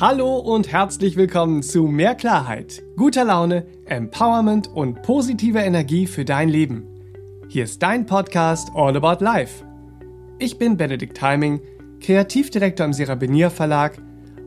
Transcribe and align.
Hallo 0.00 0.36
und 0.36 0.70
herzlich 0.70 1.16
willkommen 1.16 1.60
zu 1.60 1.88
Mehr 1.88 2.14
Klarheit, 2.14 2.84
guter 2.96 3.24
Laune, 3.24 3.66
Empowerment 3.84 4.68
und 4.68 5.02
positiver 5.02 5.64
Energie 5.64 6.06
für 6.06 6.24
dein 6.24 6.48
Leben. 6.48 6.86
Hier 7.48 7.64
ist 7.64 7.82
dein 7.82 8.06
Podcast 8.06 8.70
All 8.76 8.96
About 8.96 9.24
Life. 9.24 9.64
Ich 10.38 10.56
bin 10.56 10.76
Benedikt 10.76 11.20
Heiming, 11.20 11.60
Kreativdirektor 12.00 12.86
im 12.86 12.92
Serabinier 12.92 13.50
Verlag 13.50 14.00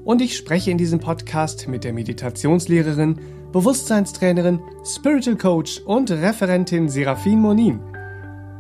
und 0.06 0.22
ich 0.22 0.38
spreche 0.38 0.72
in 0.72 0.78
diesem 0.78 1.02
Podcast 1.02 1.68
mit 1.68 1.84
der 1.84 1.92
Meditationslehrerin, 1.92 3.20
Bewusstseinstrainerin, 3.52 4.62
Spiritual 4.86 5.36
Coach 5.36 5.82
und 5.82 6.12
Referentin 6.12 6.88
Serafin 6.88 7.42
Monin. 7.42 7.82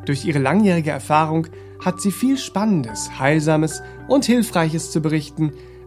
Durch 0.04 0.26
ihre 0.26 0.39
langjährige 0.39 0.92
Erfahrung 0.92 1.48
hat 1.80 2.02
sie 2.02 2.12
viel 2.12 2.38
Spannendes, 2.38 3.18
Heilsames 3.18 3.82
und 4.10 4.26
Hilfreiches 4.26 4.92
zu 4.92 5.02
berichten, 5.02 5.54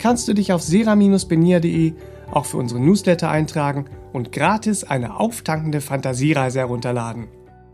kannst 0.00 0.26
du 0.26 0.32
dich 0.32 0.52
auf 0.52 0.62
sera-benia.de 0.62 1.92
auch 2.32 2.46
für 2.46 2.56
unsere 2.56 2.80
Newsletter 2.80 3.30
eintragen 3.30 3.84
und 4.12 4.32
gratis 4.32 4.82
eine 4.82 5.18
auftankende 5.18 5.80
Fantasiereise 5.80 6.60
herunterladen. 6.60 7.28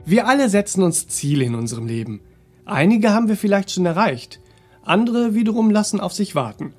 Wir 0.04 0.26
alle 0.26 0.48
setzen 0.48 0.82
uns 0.82 1.08
Ziele 1.08 1.44
in 1.44 1.54
unserem 1.54 1.86
Leben. 1.86 2.20
Einige 2.64 3.12
haben 3.12 3.28
wir 3.28 3.36
vielleicht 3.36 3.70
schon 3.70 3.86
erreicht, 3.86 4.40
andere 4.82 5.34
wiederum 5.34 5.70
lassen 5.70 6.00
auf 6.00 6.12
sich 6.12 6.34
warten. 6.34 6.74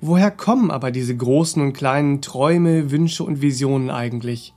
Woher 0.00 0.30
kommen 0.30 0.70
aber 0.70 0.90
diese 0.90 1.16
großen 1.16 1.62
und 1.62 1.72
kleinen 1.72 2.20
Träume, 2.22 2.90
Wünsche 2.90 3.24
und 3.24 3.42
Visionen 3.42 3.90
eigentlich? 3.90 4.54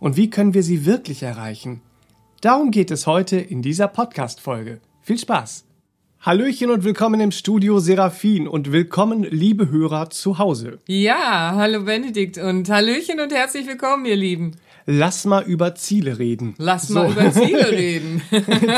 Und 0.00 0.16
wie 0.16 0.30
können 0.30 0.54
wir 0.54 0.62
sie 0.62 0.86
wirklich 0.86 1.22
erreichen? 1.22 1.80
Darum 2.40 2.70
geht 2.70 2.90
es 2.90 3.06
heute 3.06 3.36
in 3.36 3.62
dieser 3.62 3.88
Podcast-Folge. 3.88 4.80
Viel 5.00 5.18
Spaß! 5.18 5.64
Hallöchen 6.24 6.70
und 6.70 6.84
willkommen 6.84 7.20
im 7.20 7.30
Studio 7.32 7.80
Seraphin 7.80 8.48
und 8.48 8.72
willkommen, 8.72 9.24
liebe 9.24 9.68
Hörer 9.70 10.08
zu 10.08 10.38
Hause. 10.38 10.78
Ja, 10.86 11.52
hallo 11.54 11.84
Benedikt 11.84 12.38
und 12.38 12.70
Hallöchen 12.70 13.20
und 13.20 13.30
herzlich 13.30 13.66
willkommen, 13.66 14.06
ihr 14.06 14.16
Lieben. 14.16 14.52
Lass 14.86 15.26
mal 15.26 15.42
über 15.42 15.74
Ziele 15.74 16.18
reden. 16.18 16.54
Lass 16.56 16.88
mal 16.88 17.10
über 17.10 17.30
Ziele 17.30 17.70
reden. 17.70 18.22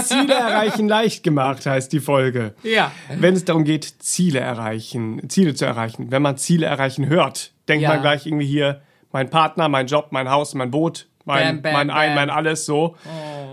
Ziele 0.02 0.34
erreichen 0.34 0.88
leicht 0.88 1.22
gemacht 1.22 1.66
heißt 1.66 1.92
die 1.92 2.00
Folge. 2.00 2.54
Ja. 2.64 2.90
Wenn 3.16 3.34
es 3.34 3.44
darum 3.44 3.62
geht, 3.64 3.84
Ziele 4.00 4.40
erreichen, 4.40 5.22
Ziele 5.28 5.54
zu 5.54 5.64
erreichen. 5.66 6.06
Wenn 6.10 6.22
man 6.22 6.38
Ziele 6.38 6.66
erreichen 6.66 7.06
hört, 7.08 7.52
denkt 7.68 7.82
Ja. 7.84 7.90
man 7.90 8.02
gleich 8.02 8.26
irgendwie 8.26 8.46
hier, 8.46 8.82
mein 9.12 9.30
Partner, 9.30 9.68
mein 9.68 9.86
Job, 9.86 10.08
mein 10.10 10.30
Haus, 10.30 10.54
mein 10.54 10.72
Boot, 10.72 11.06
mein, 11.26 11.60
Bam, 11.60 11.62
bam, 11.62 11.72
mein 11.88 11.90
Ein, 11.90 12.14
mein 12.14 12.30
Alles 12.30 12.64
so. 12.64 12.96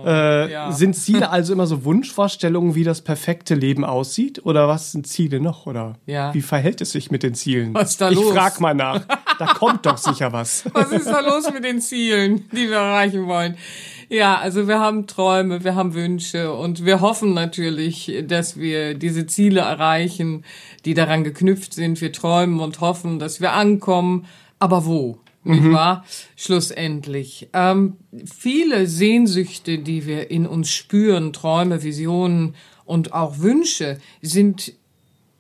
äh, 0.06 0.52
ja. 0.52 0.72
Sind 0.72 0.96
Ziele 0.96 1.30
also 1.32 1.54
immer 1.54 1.68
so 1.68 1.84
Wunschvorstellungen, 1.84 2.76
wie 2.76 2.84
das 2.84 3.02
perfekte 3.02 3.56
Leben 3.56 3.84
aussieht? 3.84 4.46
Oder 4.46 4.68
was 4.68 4.92
sind 4.92 5.08
Ziele 5.08 5.40
noch? 5.40 5.66
Oder 5.66 5.94
Ja. 6.06 6.34
wie 6.34 6.42
verhält 6.42 6.82
es 6.82 6.92
sich 6.92 7.12
mit 7.12 7.24
den 7.24 7.34
Zielen? 7.34 7.74
Was 7.74 7.92
ist 7.92 8.02
da 8.02 8.10
ich 8.10 8.16
los? 8.16 8.34
frag 8.34 8.60
mal 8.62 8.74
nach. 8.76 9.02
Da 9.40 9.46
kommt 9.48 9.86
doch 9.86 9.98
sicher 10.10 10.32
was. 10.32 10.66
Was 10.74 10.92
ist 10.92 11.08
da 11.08 11.20
los 11.20 11.52
mit 11.52 11.64
den 11.66 11.82
Zielen, 11.82 12.48
die 12.52 12.70
wir 12.70 12.78
erreichen 12.78 13.28
wollen? 13.28 13.58
Ja, 14.10 14.38
also 14.38 14.68
wir 14.68 14.80
haben 14.80 15.08
Träume, 15.08 15.64
wir 15.64 15.74
haben 15.74 15.96
Wünsche 15.96 16.54
und 16.54 16.86
wir 16.86 17.02
hoffen 17.02 17.34
natürlich, 17.34 18.14
dass 18.28 18.58
wir 18.58 18.94
diese 18.94 19.26
Ziele 19.26 19.62
erreichen, 19.62 20.44
die 20.86 20.94
daran 20.94 21.24
geknüpft 21.24 21.74
sind. 21.74 22.00
Wir 22.02 22.12
träumen 22.12 22.60
und 22.60 22.80
hoffen, 22.82 23.18
dass 23.18 23.42
wir 23.42 23.54
ankommen. 23.54 24.26
Aber 24.60 24.86
wo? 24.86 25.18
Nicht 25.44 25.72
wahr? 25.72 26.06
Schlussendlich. 26.36 27.50
Ähm, 27.54 27.98
viele 28.26 28.88
Sehnsüchte, 28.88 29.80
die 29.80 30.06
wir 30.06 30.32
in 30.32 30.46
uns 30.46 30.72
spüren, 30.72 31.34
Träume, 31.34 31.84
Visionen 31.84 32.56
und 32.86 33.14
auch 33.14 33.40
Wünsche, 33.40 34.00
sind 34.22 34.74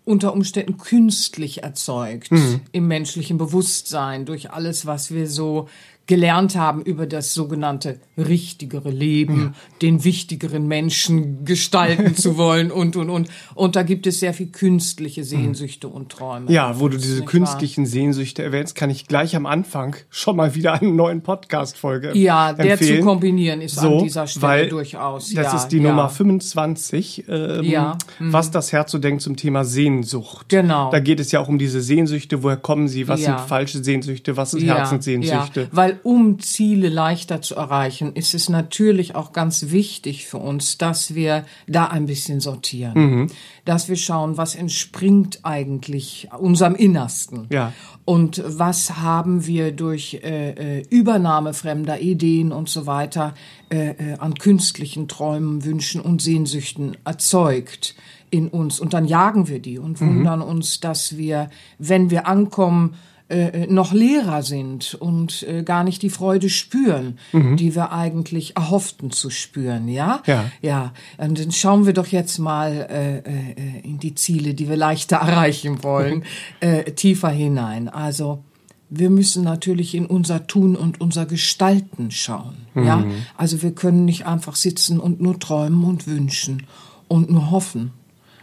unter 0.05 0.33
Umständen 0.33 0.77
künstlich 0.77 1.63
erzeugt 1.63 2.29
im 2.73 2.87
menschlichen 2.87 3.37
Bewusstsein 3.37 4.25
durch 4.25 4.51
alles, 4.51 4.85
was 4.85 5.13
wir 5.13 5.29
so 5.29 5.69
gelernt 6.05 6.55
haben 6.57 6.81
über 6.81 7.07
das 7.07 7.33
sogenannte 7.33 7.99
richtigere 8.17 8.89
Leben, 8.89 9.55
den 9.81 10.03
wichtigeren 10.03 10.67
Menschen 10.67 11.45
gestalten 11.45 12.15
zu 12.15 12.37
wollen 12.37 12.71
und, 12.71 12.95
und, 12.97 13.09
und. 13.09 13.29
Und 13.55 13.75
da 13.77 13.83
gibt 13.83 14.05
es 14.05 14.19
sehr 14.19 14.33
viel 14.33 14.47
künstliche 14.47 15.23
Sehnsüchte 15.23 15.87
und 15.87 16.09
Träume. 16.09 16.51
Ja, 16.51 16.79
wo 16.79 16.89
du 16.89 16.97
diese 16.97 17.23
künstlichen 17.23 17.85
Sehnsüchte 17.85 18.43
erwähnst, 18.43 18.75
kann 18.75 18.89
ich 18.89 19.07
gleich 19.07 19.35
am 19.35 19.45
Anfang 19.45 19.95
schon 20.09 20.35
mal 20.35 20.55
wieder 20.55 20.73
einen 20.73 20.95
neuen 20.97 21.21
Podcast-Folge 21.21 22.17
Ja, 22.17 22.51
der 22.51 22.77
zu 22.77 22.83
empfehlen. 22.83 23.05
kombinieren 23.05 23.61
ist 23.61 23.75
So, 23.75 23.99
an 23.99 24.03
dieser 24.03 24.27
Stelle 24.27 24.43
weil 24.43 24.69
durchaus. 24.69 25.33
Das 25.33 25.45
ja, 25.45 25.55
ist 25.55 25.69
die 25.69 25.77
ja. 25.77 25.83
Nummer 25.83 26.09
25, 26.09 27.25
ähm, 27.29 27.63
Ja, 27.63 27.97
mhm. 28.19 28.33
was 28.33 28.51
das 28.51 28.73
Herz 28.73 28.91
so 28.91 28.99
denkt 28.99 29.21
zum 29.21 29.37
Thema 29.37 29.63
Sehnsucht. 29.63 30.49
Genau. 30.49 30.91
Da 30.91 30.99
geht 30.99 31.19
es 31.21 31.31
ja 31.31 31.39
auch 31.39 31.47
um 31.47 31.57
diese 31.57 31.81
Sehnsüchte, 31.81 32.43
woher 32.43 32.57
kommen 32.57 32.87
sie, 32.87 33.07
was 33.07 33.21
Ja. 33.21 33.37
sind 33.37 33.47
falsche 33.47 33.83
Sehnsüchte, 33.83 34.35
was 34.35 34.51
sind 34.51 34.63
Ja, 34.63 34.75
Herzenssehnsüchte. 34.77 35.69
Weil 35.93 35.99
um 36.03 36.39
Ziele 36.39 36.89
leichter 36.89 37.41
zu 37.41 37.55
erreichen, 37.55 38.13
ist 38.13 38.33
es 38.33 38.49
natürlich 38.49 39.15
auch 39.15 39.31
ganz 39.33 39.69
wichtig 39.69 40.25
für 40.25 40.37
uns, 40.37 40.77
dass 40.77 41.13
wir 41.13 41.45
da 41.67 41.85
ein 41.85 42.05
bisschen 42.05 42.39
sortieren. 42.39 42.93
Mhm. 42.95 43.27
Dass 43.65 43.89
wir 43.89 43.95
schauen, 43.95 44.37
was 44.37 44.55
entspringt 44.55 45.39
eigentlich 45.43 46.29
unserem 46.37 46.75
Innersten. 46.75 47.47
Ja. 47.51 47.73
Und 48.05 48.43
was 48.45 48.97
haben 48.97 49.45
wir 49.45 49.71
durch 49.71 50.19
äh, 50.23 50.79
äh, 50.79 50.85
Übernahme 50.89 51.53
fremder 51.53 52.01
Ideen 52.01 52.51
und 52.51 52.69
so 52.69 52.85
weiter 52.85 53.33
äh, 53.69 53.89
äh, 53.89 54.17
an 54.17 54.35
künstlichen 54.35 55.07
Träumen, 55.07 55.63
Wünschen 55.63 56.01
und 56.01 56.21
Sehnsüchten 56.21 56.97
erzeugt 57.05 57.95
in 58.29 58.47
uns. 58.47 58.79
Und 58.79 58.93
dann 58.93 59.05
jagen 59.05 59.47
wir 59.47 59.59
die 59.59 59.77
und 59.77 60.01
wundern 60.01 60.41
uns, 60.41 60.79
dass 60.79 61.17
wir, 61.17 61.49
wenn 61.77 62.09
wir 62.09 62.27
ankommen, 62.27 62.95
äh, 63.33 63.67
noch 63.67 63.93
leerer 63.93 64.43
sind 64.43 64.95
und 64.95 65.43
äh, 65.43 65.63
gar 65.63 65.83
nicht 65.83 66.01
die 66.01 66.09
Freude 66.09 66.49
spüren, 66.49 67.17
die 67.33 67.75
wir 67.75 67.91
eigentlich 67.91 68.55
erhofften 68.55 69.11
zu 69.11 69.29
spüren, 69.29 69.87
ja? 69.87 70.21
Ja. 70.25 70.51
Ja, 70.61 70.93
und 71.17 71.39
dann 71.39 71.51
schauen 71.51 71.85
wir 71.85 71.93
doch 71.93 72.07
jetzt 72.07 72.37
mal 72.37 72.87
äh, 72.89 73.17
äh, 73.17 73.79
in 73.83 73.99
die 73.99 74.15
Ziele, 74.15 74.53
die 74.53 74.69
wir 74.69 74.77
leichter 74.77 75.17
erreichen 75.21 75.83
wollen, 75.83 76.23
äh, 76.59 76.91
tiefer 76.91 77.29
hinein. 77.29 77.89
Also 77.89 78.43
wir 78.89 79.09
müssen 79.09 79.43
natürlich 79.43 79.95
in 79.95 80.05
unser 80.05 80.45
Tun 80.45 80.75
und 80.75 81.01
unser 81.01 81.25
Gestalten 81.25 82.11
schauen. 82.11 82.67
Ja, 82.75 83.03
also 83.37 83.61
wir 83.61 83.73
können 83.73 84.05
nicht 84.05 84.25
einfach 84.25 84.55
sitzen 84.55 84.99
und 84.99 85.21
nur 85.21 85.39
träumen 85.39 85.83
und 85.83 86.05
wünschen 86.07 86.67
und 87.07 87.31
nur 87.31 87.49
hoffen. 87.49 87.91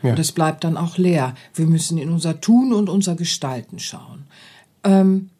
Ja. 0.02 0.10
Und 0.10 0.18
das 0.18 0.32
bleibt 0.32 0.64
dann 0.64 0.76
auch 0.76 0.98
leer. 0.98 1.34
Wir 1.54 1.66
müssen 1.66 1.98
in 1.98 2.10
unser 2.10 2.40
Tun 2.40 2.72
und 2.72 2.88
unser 2.88 3.14
Gestalten 3.14 3.78
schauen. 3.78 4.24
Ähm, 4.84 5.30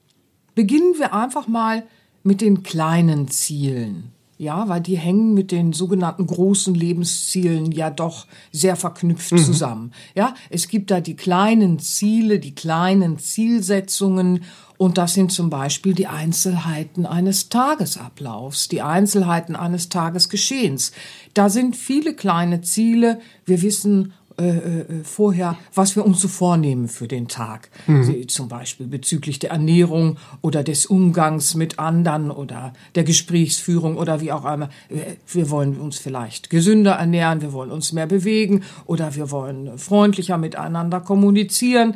beginnen 0.55 0.95
wir 0.99 1.15
einfach 1.15 1.49
mal 1.49 1.85
mit 2.23 2.41
den 2.41 2.63
kleinen 2.63 3.29
Zielen. 3.29 4.13
Ja, 4.39 4.71
weil 4.71 4.81
die 4.81 4.97
hängen 4.97 5.35
mit 5.35 5.53
den 5.53 5.75
sogenannten 5.75 6.27
großen 6.27 6.75
Lebenszielen 6.75 7.73
ja 7.73 7.91
doch 7.91 8.27
sehr 8.53 8.75
verknüpft 8.75 9.39
zusammen. 9.39 9.93
Ja, 10.15 10.35
es 10.49 10.69
gibt 10.69 10.91
da 10.91 11.03
die 11.03 11.15
kleinen 11.15 11.79
Ziele, 11.79 12.39
die 12.39 12.55
kleinen 12.55 13.19
Zielsetzungen 13.19 14.45
und 14.79 14.97
das 14.97 15.13
sind 15.13 15.31
zum 15.31 15.51
Beispiel 15.51 15.93
die 15.93 16.07
Einzelheiten 16.07 17.05
eines 17.05 17.51
Tagesablaufs, 17.51 18.69
die 18.69 18.81
Einzelheiten 18.81 19.55
eines 19.55 19.91
Tagesgeschehens. 19.91 20.93
Da 21.35 21.51
sind 21.51 21.77
viele 21.77 22.15
kleine 22.15 22.63
Ziele. 22.63 23.21
Wir 23.45 23.61
wissen 23.61 24.15
äh, 24.41 24.81
äh, 24.81 24.85
vorher, 25.05 25.57
was 25.75 25.95
wir 25.97 26.05
uns 26.05 26.21
so 26.21 26.29
vornehmen 26.29 26.89
für 26.89 27.07
den 27.09 27.29
Tag. 27.29 27.69
Sie, 27.87 28.27
zum 28.27 28.49
Beispiel 28.49 28.87
bezüglich 28.87 29.39
der 29.39 29.51
Ernährung 29.51 30.17
oder 30.43 30.63
des 30.65 30.87
Umgangs 30.87 31.55
mit 31.55 31.79
anderen 31.79 32.31
oder 32.31 32.73
der 32.95 33.05
Gesprächsführung 33.05 33.97
oder 33.97 34.21
wie 34.21 34.33
auch 34.33 34.45
immer. 34.45 34.69
Wir- 34.89 35.17
Wir 35.33 35.51
wollen 35.51 35.79
uns 35.79 35.99
vielleicht 35.99 36.51
gesünder 36.51 36.93
ernähren, 36.93 37.41
wir 37.43 37.53
wollen 37.53 37.71
uns 37.71 37.93
mehr 37.93 38.07
bewegen 38.07 38.63
oder 38.87 39.15
wir 39.15 39.31
wollen 39.31 39.79
freundlicher 39.79 40.39
miteinander 40.39 41.01
kommunizieren. 41.01 41.95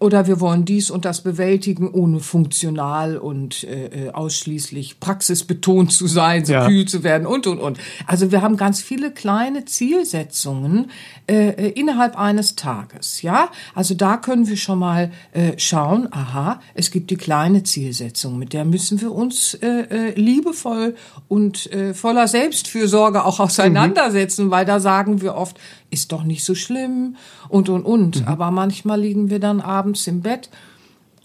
Oder 0.00 0.26
wir 0.26 0.40
wollen 0.40 0.64
dies 0.64 0.90
und 0.90 1.04
das 1.04 1.22
bewältigen, 1.22 1.90
ohne 1.90 2.20
funktional 2.20 3.16
und 3.16 3.64
äh, 3.64 4.06
äh, 4.06 4.10
ausschließlich 4.10 5.00
praxisbetont 5.00 5.92
zu 5.92 6.06
sein, 6.06 6.44
so 6.44 6.52
Ja. 6.52 6.66
kühl 6.66 6.84
zu 6.86 7.02
werden 7.02 7.26
und, 7.26 7.46
und, 7.46 7.58
und. 7.58 7.78
Also 8.06 8.30
wir 8.30 8.42
haben 8.42 8.56
ganz 8.56 8.80
viele 8.80 9.10
kleine 9.12 9.64
Zielsetzungen 9.64 10.90
äh, 11.26 11.48
äh, 11.50 11.68
innerhalb 11.70 12.18
eines 12.18 12.56
Tages, 12.56 13.22
ja. 13.22 13.48
Also 13.74 13.94
da 13.94 14.16
können 14.16 14.48
wir 14.48 14.56
schon 14.56 14.78
mal 14.78 15.10
äh, 15.32 15.52
schauen, 15.58 16.08
aha, 16.10 16.60
es 16.74 16.90
gibt 16.90 17.10
die 17.10 17.16
kleine 17.16 17.62
Zielsetzung, 17.62 18.38
mit 18.38 18.52
der 18.52 18.64
müssen 18.64 19.00
wir 19.00 19.12
uns 19.12 19.54
äh, 19.54 19.66
äh, 19.66 20.14
liebevoll 20.14 20.94
und 21.28 21.70
äh, 21.72 21.92
voller 21.94 22.28
Selbstfürsorge 22.28 23.24
auch 23.24 23.40
auseinandersetzen, 23.40 24.50
weil 24.50 24.64
da 24.64 24.80
sagen 24.80 25.20
wir 25.20 25.34
oft, 25.34 25.58
ist 25.90 26.12
doch 26.12 26.22
nicht 26.22 26.44
so 26.44 26.54
schlimm 26.54 27.16
und, 27.48 27.68
und, 27.68 27.84
und. 27.84 28.26
Aber 28.26 28.50
manchmal 28.50 29.00
liegen 29.00 29.30
wir 29.30 29.40
dann 29.40 29.60
abends 29.60 30.06
im 30.06 30.20
Bett 30.20 30.50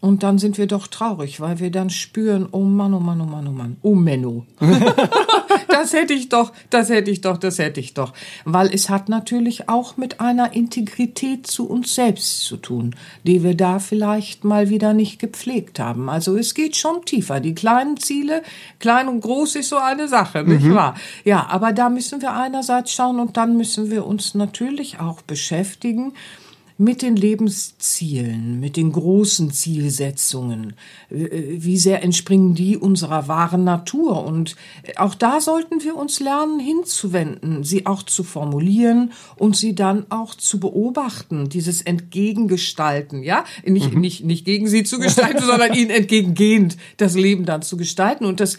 und 0.03 0.21
dann 0.21 0.37
sind 0.37 0.57
wir 0.57 0.67
doch 0.67 0.87
traurig, 0.87 1.39
weil 1.39 1.59
wir 1.59 1.71
dann 1.71 1.89
spüren, 1.89 2.45
oh 2.51 2.59
Mann, 2.59 2.93
oh 2.93 2.99
Mann, 2.99 3.21
oh 3.21 3.25
Mann, 3.25 3.47
oh 3.47 3.51
Mann, 3.53 3.77
oh 3.83 3.95
Menno. 3.95 4.45
das 5.69 5.93
hätte 5.93 6.13
ich 6.13 6.27
doch, 6.27 6.51
das 6.69 6.89
hätte 6.89 7.09
ich 7.09 7.21
doch, 7.21 7.37
das 7.37 7.57
hätte 7.57 7.79
ich 7.79 7.93
doch. 7.93 8.11
Weil 8.43 8.67
es 8.73 8.89
hat 8.89 9.07
natürlich 9.07 9.69
auch 9.69 9.95
mit 9.95 10.19
einer 10.19 10.51
Integrität 10.51 11.47
zu 11.47 11.69
uns 11.69 11.95
selbst 11.95 12.43
zu 12.43 12.57
tun, 12.57 12.97
die 13.23 13.43
wir 13.43 13.55
da 13.55 13.79
vielleicht 13.79 14.43
mal 14.43 14.67
wieder 14.67 14.93
nicht 14.93 15.19
gepflegt 15.19 15.79
haben. 15.79 16.09
Also 16.09 16.35
es 16.35 16.53
geht 16.53 16.75
schon 16.75 17.05
tiefer. 17.05 17.39
Die 17.39 17.55
kleinen 17.55 17.95
Ziele, 17.95 18.43
klein 18.79 19.07
und 19.07 19.21
groß 19.21 19.55
ist 19.55 19.69
so 19.69 19.77
eine 19.77 20.09
Sache, 20.09 20.43
nicht 20.43 20.69
wahr? 20.73 20.95
Ja, 21.23 21.47
aber 21.47 21.71
da 21.71 21.87
müssen 21.87 22.21
wir 22.21 22.33
einerseits 22.33 22.91
schauen 22.91 23.21
und 23.21 23.37
dann 23.37 23.55
müssen 23.55 23.89
wir 23.89 24.05
uns 24.05 24.35
natürlich 24.35 24.99
auch 24.99 25.21
beschäftigen 25.21 26.11
mit 26.77 27.01
den 27.01 27.15
Lebenszielen, 27.15 28.59
mit 28.59 28.77
den 28.77 28.91
großen 28.91 29.51
Zielsetzungen. 29.51 30.73
Äh, 31.09 31.29
Wie 31.57 31.77
sehr 31.77 32.03
entspringen 32.03 32.55
die 32.55 32.77
unserer 32.77 33.27
wahren 33.27 33.63
Natur? 33.63 34.25
Und 34.25 34.55
auch 34.95 35.15
da 35.15 35.39
sollten 35.39 35.83
wir 35.83 35.95
uns 35.95 36.19
lernen 36.19 36.59
hinzuwenden, 36.59 37.63
sie 37.63 37.85
auch 37.85 38.03
zu 38.03 38.23
formulieren 38.23 39.11
und 39.35 39.55
sie 39.55 39.75
dann 39.75 40.05
auch 40.09 40.35
zu 40.35 40.59
beobachten, 40.59 41.49
dieses 41.49 41.81
Entgegengestalten, 41.81 43.23
ja? 43.23 43.45
Nicht, 43.65 43.93
nicht, 43.93 44.23
nicht 44.23 44.45
gegen 44.45 44.67
sie 44.67 44.83
zu 44.83 44.99
gestalten, 44.99 45.43
sondern 45.45 45.73
ihnen 45.73 45.91
entgegengehend 45.91 46.77
das 46.97 47.15
Leben 47.15 47.45
dann 47.45 47.61
zu 47.61 47.77
gestalten. 47.77 48.25
Und 48.25 48.39
das 48.39 48.57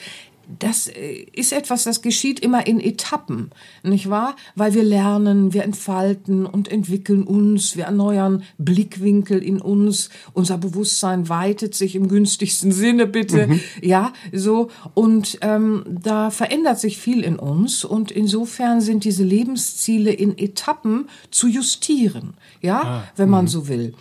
das 0.59 0.89
äh, 0.89 1.27
ist 1.33 1.53
etwas, 1.53 1.85
das 1.85 2.03
geschieht 2.03 2.41
immer 2.41 2.67
in 2.67 2.81
Etappen, 2.81 3.51
nicht 3.83 4.11
wahr? 4.11 4.37
Weil 4.55 4.75
wir 4.75 4.83
lernen, 4.83 5.53
wir 5.53 5.65
entfalten 5.65 6.47
und 6.47 6.71
entwickeln 6.71 7.25
uns, 7.25 7.77
wir 7.77 7.85
erneuern 7.85 8.43
Blickwinkel 8.59 9.43
in 9.43 9.61
uns, 9.61 10.11
unser 10.33 10.59
Bewusstsein 10.59 11.29
weitet 11.29 11.75
sich 11.75 11.97
im 11.97 12.09
günstigsten 12.09 12.73
Sinne, 12.73 13.07
bitte, 13.07 13.61
ja, 13.83 14.13
so. 14.33 14.71
Und 14.95 15.39
ähm, 15.43 15.85
da 15.89 16.31
verändert 16.31 16.79
sich 16.79 16.99
viel 16.99 17.23
in 17.23 17.37
uns 17.37 17.85
und 17.85 18.11
insofern 18.11 18.81
sind 18.81 19.05
diese 19.05 19.25
Lebensziele 19.25 20.13
in 20.13 20.37
Etappen 20.37 21.09
zu 21.31 21.49
justieren, 21.49 22.35
ja, 22.61 23.05
wenn 23.17 23.29
man 23.31 23.47
so 23.47 23.69
will. 23.69 23.95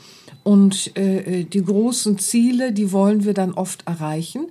Und 0.43 0.97
äh, 0.97 1.45
die 1.45 1.63
großen 1.63 2.19
Ziele, 2.19 2.73
die 2.73 2.91
wollen 2.91 3.23
wir 3.23 3.33
dann 3.33 3.53
oft 3.53 3.87
erreichen. 3.87 4.47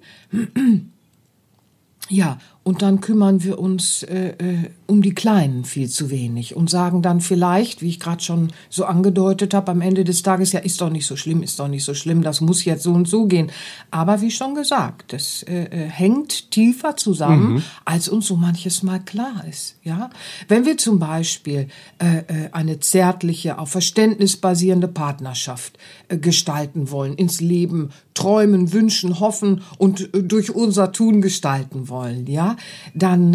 Ja, 2.13 2.37
und 2.63 2.83
dann 2.83 3.01
kümmern 3.01 3.43
wir 3.43 3.59
uns 3.59 4.03
äh, 4.03 4.35
äh, 4.37 4.71
um 4.93 5.01
die 5.01 5.15
Kleinen 5.15 5.65
viel 5.65 5.89
zu 5.89 6.11
wenig 6.11 6.55
und 6.55 6.69
sagen 6.69 7.01
dann 7.01 7.23
vielleicht, 7.23 7.81
wie 7.81 7.89
ich 7.89 7.99
gerade 7.99 8.23
schon 8.23 8.49
so 8.69 8.85
angedeutet 8.85 9.55
habe, 9.55 9.71
am 9.71 9.81
Ende 9.81 10.05
des 10.05 10.23
Tages, 10.23 10.53
ja, 10.53 10.61
ist 10.61 10.83
doch 10.83 10.91
nicht 10.91 11.07
so 11.07 11.17
schlimm, 11.17 11.43
ist 11.43 11.59
doch 11.59 11.67
nicht 11.67 11.83
so 11.83 11.95
schlimm, 11.95 12.21
das 12.21 12.43
muss 12.43 12.67
jetzt 12.67 12.83
so 12.83 12.93
und 12.93 13.09
so 13.09 13.25
gehen. 13.25 13.51
Aber 13.91 14.21
wie 14.21 14.31
schon 14.31 14.55
gesagt, 14.55 15.15
das 15.15 15.45
äh, 15.45 15.63
äh, 15.65 15.89
hängt 15.89 16.51
tiefer 16.51 16.95
zusammen, 16.95 17.65
als 17.87 18.11
uns 18.11 18.27
so 18.27 18.37
manches 18.37 18.83
Mal 18.83 19.01
klar 19.01 19.45
ist. 19.49 19.77
Ja, 19.83 20.11
wenn 20.49 20.67
wir 20.67 20.77
zum 20.77 20.99
Beispiel 20.99 21.69
äh, 21.99 22.19
äh, 22.19 22.25
eine 22.53 22.79
zärtliche, 22.79 23.59
auf 23.59 23.71
Verständnis 23.71 24.37
basierende 24.37 24.89
Partnerschaft 24.89 25.79
äh, 26.09 26.19
gestalten 26.19 26.91
wollen, 26.91 27.15
ins 27.15 27.41
Leben 27.41 27.93
träumen, 28.13 28.75
wünschen, 28.75 29.21
hoffen 29.21 29.63
und 29.79 30.15
äh, 30.15 30.23
durch 30.23 30.55
unser 30.55 30.93
Tun 30.93 31.23
gestalten 31.23 31.89
wollen, 31.89 32.27
ja, 32.27 32.57
dann 32.95 33.33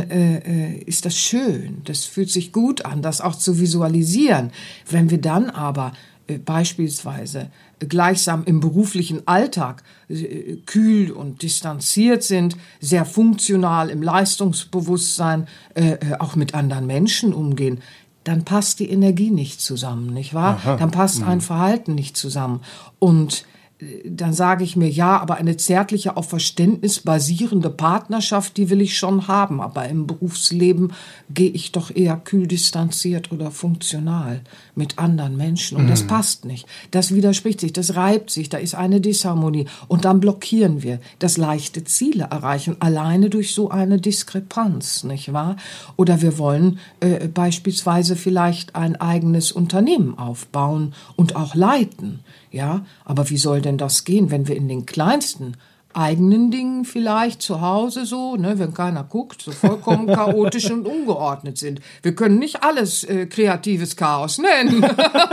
ist 0.86 1.06
das 1.06 1.18
schön. 1.18 1.47
Das 1.84 2.06
fühlt 2.06 2.32
sich 2.32 2.52
gut 2.52 2.86
an, 2.86 3.02
das 3.02 3.22
auch 3.22 3.36
zu 3.36 3.60
visualisieren. 3.60 4.52
Wenn 4.90 5.10
wir 5.10 5.20
dann 5.20 5.50
aber 5.50 5.94
äh, 6.28 6.38
beispielsweise 6.38 7.50
gleichsam 7.80 8.44
im 8.46 8.60
beruflichen 8.60 9.28
Alltag 9.28 9.84
äh, 10.10 10.58
kühl 10.66 11.12
und 11.12 11.42
distanziert 11.42 12.24
sind, 12.24 12.58
sehr 12.80 13.06
funktional 13.06 13.90
im 13.90 14.02
Leistungsbewusstsein, 14.02 15.48
äh, 15.76 15.92
äh, 15.92 15.98
auch 16.20 16.36
mit 16.36 16.54
anderen 16.54 16.88
Menschen 16.88 17.34
umgehen, 17.34 17.82
dann 18.24 18.44
passt 18.44 18.80
die 18.80 18.90
Energie 18.90 19.30
nicht 19.30 19.62
zusammen, 19.62 20.14
nicht 20.14 20.34
wahr? 20.34 20.60
Dann 20.66 20.92
passt 20.92 21.24
ein 21.24 21.40
Verhalten 21.40 21.96
nicht 21.96 22.18
zusammen. 22.18 22.60
Und 23.00 23.44
äh, 23.44 23.57
dann 24.06 24.34
sage 24.34 24.64
ich 24.64 24.76
mir, 24.76 24.90
ja, 24.90 25.20
aber 25.20 25.36
eine 25.36 25.56
zärtliche, 25.56 26.18
auf 26.18 26.30
Verständnis 26.30 27.00
basierende 27.00 27.70
Partnerschaft, 27.70 28.58
die 28.58 28.72
will 28.72 28.82
ich 28.82 28.98
schon 28.98 29.28
haben. 29.28 29.62
Aber 29.62 29.88
im 29.88 30.08
Berufsleben 30.08 30.94
gehe 31.30 31.52
ich 31.52 31.72
doch 31.72 31.96
eher 31.96 32.18
kühl 32.18 32.48
distanziert 32.48 33.32
oder 33.32 33.52
funktional 33.52 34.42
mit 34.74 34.98
anderen 34.98 35.38
Menschen. 35.38 35.78
Und 35.78 35.90
das 35.90 36.08
passt 36.08 36.46
nicht. 36.46 36.66
Das 36.90 37.14
widerspricht 37.14 37.60
sich, 37.60 37.72
das 37.72 37.96
reibt 37.96 38.32
sich, 38.32 38.50
da 38.50 38.58
ist 38.58 38.74
eine 38.74 39.00
Disharmonie. 39.00 39.68
Und 39.88 40.06
dann 40.06 40.22
blockieren 40.22 40.82
wir 40.82 41.00
das 41.20 41.38
leichte 41.38 41.84
Ziele 41.84 42.30
erreichen, 42.32 42.78
alleine 42.80 43.30
durch 43.30 43.54
so 43.54 43.70
eine 43.70 44.02
Diskrepanz, 44.02 45.04
nicht 45.04 45.34
wahr? 45.34 45.56
Oder 45.98 46.24
wir 46.24 46.40
wollen 46.40 46.80
äh, 47.00 47.28
beispielsweise 47.28 48.16
vielleicht 48.16 48.76
ein 48.76 48.96
eigenes 48.96 49.52
Unternehmen 49.52 50.18
aufbauen 50.18 50.96
und 51.16 51.36
auch 51.36 51.54
leiten. 51.54 52.22
Ja, 52.58 52.84
aber 53.06 53.30
wie 53.30 53.38
soll 53.38 53.62
denn 53.62 53.78
das 53.78 54.04
gehen, 54.04 54.32
wenn 54.32 54.48
wir 54.48 54.56
in 54.56 54.68
den 54.68 54.88
kleinsten 54.88 55.58
eigenen 55.94 56.52
Dingen 56.52 56.86
vielleicht 56.86 57.42
zu 57.42 57.62
Hause 57.62 58.06
so, 58.06 58.36
ne, 58.36 58.60
wenn 58.60 58.74
keiner 58.74 59.04
guckt, 59.04 59.42
so 59.42 59.52
vollkommen 59.52 60.08
chaotisch 60.14 60.70
und 60.70 60.86
ungeordnet 60.86 61.58
sind. 61.58 61.82
Wir 62.04 62.16
können 62.16 62.40
nicht 62.40 62.64
alles 62.64 63.04
äh, 63.04 63.26
kreatives 63.26 63.96
Chaos 63.96 64.38
nennen. 64.38 64.86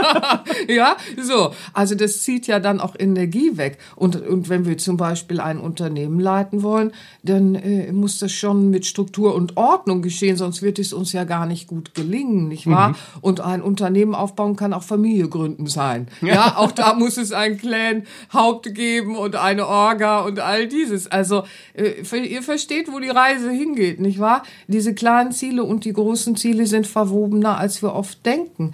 ja, 0.67 0.97
so. 1.21 1.53
Also 1.73 1.95
das 1.95 2.21
zieht 2.21 2.47
ja 2.47 2.59
dann 2.59 2.79
auch 2.79 2.95
Energie 2.97 3.57
weg. 3.57 3.77
Und, 3.95 4.15
und 4.27 4.49
wenn 4.49 4.65
wir 4.65 4.77
zum 4.77 4.97
Beispiel 4.97 5.39
ein 5.39 5.59
Unternehmen 5.59 6.19
leiten 6.19 6.63
wollen, 6.63 6.91
dann 7.23 7.55
äh, 7.55 7.91
muss 7.91 8.19
das 8.19 8.31
schon 8.31 8.69
mit 8.69 8.85
Struktur 8.85 9.35
und 9.35 9.57
Ordnung 9.57 10.01
geschehen, 10.01 10.37
sonst 10.37 10.61
wird 10.61 10.79
es 10.79 10.93
uns 10.93 11.13
ja 11.13 11.23
gar 11.23 11.45
nicht 11.45 11.67
gut 11.67 11.93
gelingen, 11.93 12.47
nicht 12.47 12.67
wahr? 12.67 12.95
Und 13.21 13.41
ein 13.41 13.61
Unternehmen 13.61 14.15
aufbauen 14.15 14.55
kann 14.55 14.73
auch 14.73 14.83
Familie 14.83 15.29
gründen 15.29 15.67
sein. 15.67 16.07
Ja, 16.21 16.55
auch 16.57 16.71
da 16.71 16.93
muss 16.93 17.17
es 17.17 17.31
ein 17.31 17.57
Clan-Haupt 17.57 18.73
geben 18.73 19.15
und 19.15 19.35
eine 19.35 19.67
Orga 19.67 20.21
und 20.21 20.39
all 20.55 20.67
dieses. 20.67 21.07
Also 21.07 21.43
äh, 21.73 22.01
ihr 22.17 22.41
versteht, 22.41 22.91
wo 22.91 22.99
die 22.99 23.09
Reise 23.09 23.51
hingeht, 23.51 23.99
nicht 23.99 24.19
wahr? 24.19 24.43
Diese 24.67 24.93
kleinen 24.93 25.31
Ziele 25.31 25.63
und 25.63 25.85
die 25.85 25.93
großen 25.93 26.35
Ziele 26.35 26.65
sind 26.65 26.87
verwobener, 26.87 27.57
als 27.57 27.81
wir 27.81 27.93
oft 27.93 28.25
denken. 28.25 28.71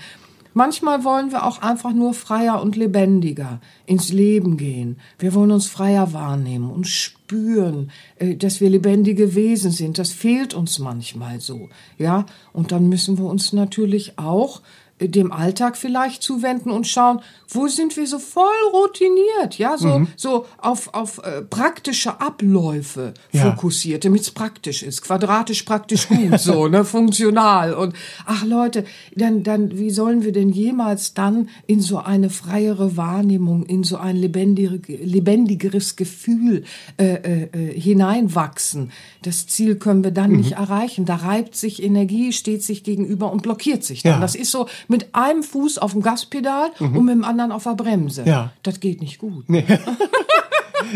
Manchmal 0.53 1.05
wollen 1.05 1.31
wir 1.31 1.45
auch 1.45 1.61
einfach 1.61 1.93
nur 1.93 2.13
freier 2.13 2.61
und 2.61 2.75
lebendiger 2.75 3.61
ins 3.85 4.11
Leben 4.11 4.57
gehen. 4.57 4.97
Wir 5.17 5.33
wollen 5.33 5.51
uns 5.51 5.67
freier 5.67 6.11
wahrnehmen 6.11 6.69
und 6.69 6.87
spüren, 6.87 7.89
äh, 8.17 8.35
dass 8.35 8.59
wir 8.59 8.69
lebendige 8.69 9.33
Wesen 9.33 9.71
sind. 9.71 9.97
Das 9.97 10.11
fehlt 10.11 10.53
uns 10.53 10.77
manchmal 10.77 11.39
so, 11.39 11.69
ja. 11.97 12.25
Und 12.51 12.71
dann 12.73 12.89
müssen 12.89 13.17
wir 13.17 13.25
uns 13.25 13.53
natürlich 13.53 14.19
auch 14.19 14.61
dem 15.07 15.31
Alltag 15.31 15.77
vielleicht 15.77 16.23
zuwenden 16.23 16.71
und 16.71 16.87
schauen, 16.87 17.21
wo 17.53 17.67
sind 17.67 17.97
wir 17.97 18.07
so 18.07 18.17
voll 18.19 18.45
routiniert, 18.71 19.57
ja, 19.57 19.77
so, 19.77 20.07
so 20.15 20.45
auf, 20.57 20.93
auf 20.93 21.17
äh, 21.23 21.41
praktische 21.41 22.21
Abläufe 22.21 23.13
Ja. 23.33 23.51
fokussiert, 23.51 24.05
damit 24.05 24.21
es 24.21 24.31
praktisch 24.31 24.83
ist, 24.83 25.01
quadratisch 25.01 25.63
praktisch 25.63 26.07
gut, 26.07 26.39
so, 26.39 26.67
ne, 26.67 26.85
funktional. 26.95 27.73
Und 27.73 27.93
ach 28.25 28.45
Leute, 28.45 28.85
dann, 29.15 29.43
dann, 29.43 29.77
wie 29.77 29.89
sollen 29.89 30.23
wir 30.23 30.31
denn 30.31 30.49
jemals 30.49 31.13
dann 31.13 31.49
in 31.67 31.81
so 31.81 31.97
eine 31.97 32.29
freiere 32.29 32.95
Wahrnehmung, 32.95 33.65
in 33.65 33.83
so 33.83 33.97
ein 33.97 34.15
lebendigere, 34.15 34.79
lebendigeres 35.03 35.97
Gefühl 35.97 36.63
äh, 36.97 37.15
äh, 37.15 37.49
äh, 37.51 37.79
hineinwachsen? 37.79 38.91
Das 39.23 39.47
Ziel 39.47 39.75
können 39.75 40.03
wir 40.03 40.11
dann 40.11 40.31
nicht 40.31 40.53
erreichen. 40.53 41.05
Da 41.05 41.15
reibt 41.17 41.55
sich 41.55 41.83
Energie, 41.83 42.31
steht 42.33 42.63
sich 42.63 42.83
gegenüber 42.83 43.31
und 43.31 43.43
blockiert 43.43 43.83
sich 43.83 44.03
dann. 44.03 44.13
Ja. 44.13 44.19
Das 44.19 44.35
ist 44.35 44.51
so 44.51 44.67
mit 44.91 45.15
einem 45.15 45.41
Fuß 45.41 45.79
auf 45.79 45.93
dem 45.93 46.01
Gaspedal 46.03 46.69
und 46.79 47.03
mit 47.05 47.15
dem 47.15 47.23
anderen 47.23 47.51
auf 47.51 47.63
der 47.63 47.71
Bremse. 47.75 48.23
Ja. 48.25 48.51
Das 48.61 48.79
geht 48.79 49.01
nicht 49.01 49.17
gut. 49.17 49.45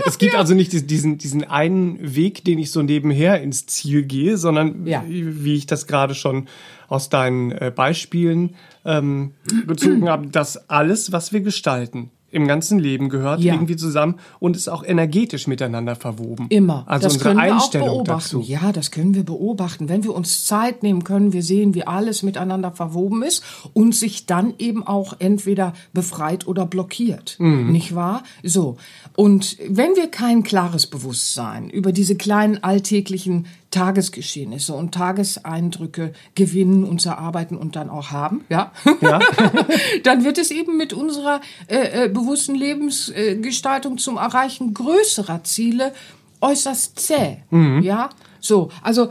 Es 0.05 0.17
gibt 0.17 0.35
also 0.35 0.53
nicht 0.55 0.73
dies- 0.73 0.85
diesen, 0.87 1.17
diesen 1.19 1.43
einen 1.43 2.15
Weg, 2.15 2.43
den 2.43 2.59
ich 2.59 2.71
so 2.71 2.81
nebenher 2.81 3.41
ins 3.41 3.65
Ziel 3.67 4.03
gehe, 4.03 4.35
sondern 4.37 4.85
Ja. 4.85 5.03
wie, 5.07 5.55
ich 5.55 5.67
das 5.67 5.87
gerade 5.87 6.15
schon 6.15 6.47
aus 6.87 7.09
deinen 7.09 7.51
äh, 7.51 7.71
Beispielen 7.73 8.55
ähm, 8.83 9.31
gezogen 9.67 10.09
habe, 10.09 10.27
dass 10.27 10.69
alles, 10.69 11.11
was 11.11 11.31
wir 11.33 11.41
gestalten, 11.41 12.09
im 12.35 12.47
ganzen 12.47 12.77
Leben 12.77 13.09
gehört 13.09 13.39
Ja. 13.39 13.53
irgendwie 13.53 13.75
zusammen 13.77 14.15
und 14.39 14.55
ist 14.55 14.67
auch 14.67 14.83
energetisch 14.83 15.47
miteinander 15.47 15.95
verwoben. 15.95 16.47
Immer. 16.49 16.83
Also 16.85 17.05
das 17.05 17.13
unsere 17.13 17.29
können 17.29 17.41
wir 17.45 17.51
auch 17.51 17.55
Einstellung 17.55 17.87
beobachten. 18.03 18.37
dazu. 18.37 18.41
Ja, 18.41 18.71
das 18.71 18.91
können 18.91 19.15
wir 19.15 19.23
beobachten. 19.23 19.89
Wenn 19.89 20.03
wir 20.03 20.13
uns 20.13 20.45
Zeit 20.45 20.83
nehmen, 20.83 21.03
können 21.03 21.33
wir 21.33 21.41
sehen, 21.41 21.73
wie 21.73 21.87
alles 21.87 22.23
miteinander 22.23 22.71
verwoben 22.71 23.23
ist 23.23 23.41
und 23.73 23.95
sich 23.95 24.25
dann 24.25 24.53
eben 24.59 24.85
auch 24.85 25.15
entweder 25.19 25.73
befreit 25.93 26.45
oder 26.45 26.65
blockiert. 26.65 27.37
Mhm. 27.39 27.71
Nicht 27.71 27.95
wahr? 27.95 28.23
So. 28.43 28.77
Und 29.15 29.57
wenn 29.67 29.95
wir 29.95 30.07
kein 30.11 30.43
klares 30.43 30.87
Bewusstsein 30.87 31.69
über 31.69 31.91
diese 31.93 32.15
kleinen 32.15 32.61
alltäglichen 32.63 33.45
Tagesgeschehnisse 33.75 34.73
und 34.73 34.93
Tageseindrücke 34.93 36.13
gewinnen, 36.33 36.85
uns 36.85 37.05
erarbeiten 37.05 37.57
und 37.57 37.75
dann 37.75 37.89
auch 37.89 38.11
haben, 38.11 38.45
ja, 38.49 38.71
Ja. 39.01 39.19
dann 40.03 40.23
wird 40.23 40.37
es 40.37 40.49
eben 40.49 40.77
mit 40.77 40.93
unserer 40.93 41.41
äh, 41.67 42.05
äh, 42.05 42.09
bewussten 42.09 42.55
Lebensgestaltung 42.55 43.97
zum 43.97 44.15
Erreichen 44.15 44.73
größerer 44.73 45.43
Ziele 45.43 45.93
äußerst 46.39 46.97
zäh. 46.99 47.37
Ja, 47.81 48.09
so, 48.39 48.69
also 48.81 49.09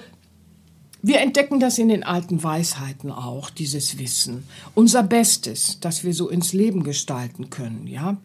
wir 1.03 1.21
entdecken 1.21 1.61
das 1.61 1.79
in 1.79 1.89
den 1.89 2.03
alten 2.03 2.43
Weisheiten 2.43 3.11
auch, 3.11 3.51
dieses 3.51 3.99
Wissen. 3.99 4.45
Unser 4.75 5.03
Bestes, 5.03 5.79
dass 5.81 6.05
wir 6.05 6.15
so 6.15 6.31
ins 6.31 6.55
Leben 6.55 6.85
gestalten 6.85 7.51
können, 7.51 7.87
ja. 7.87 8.17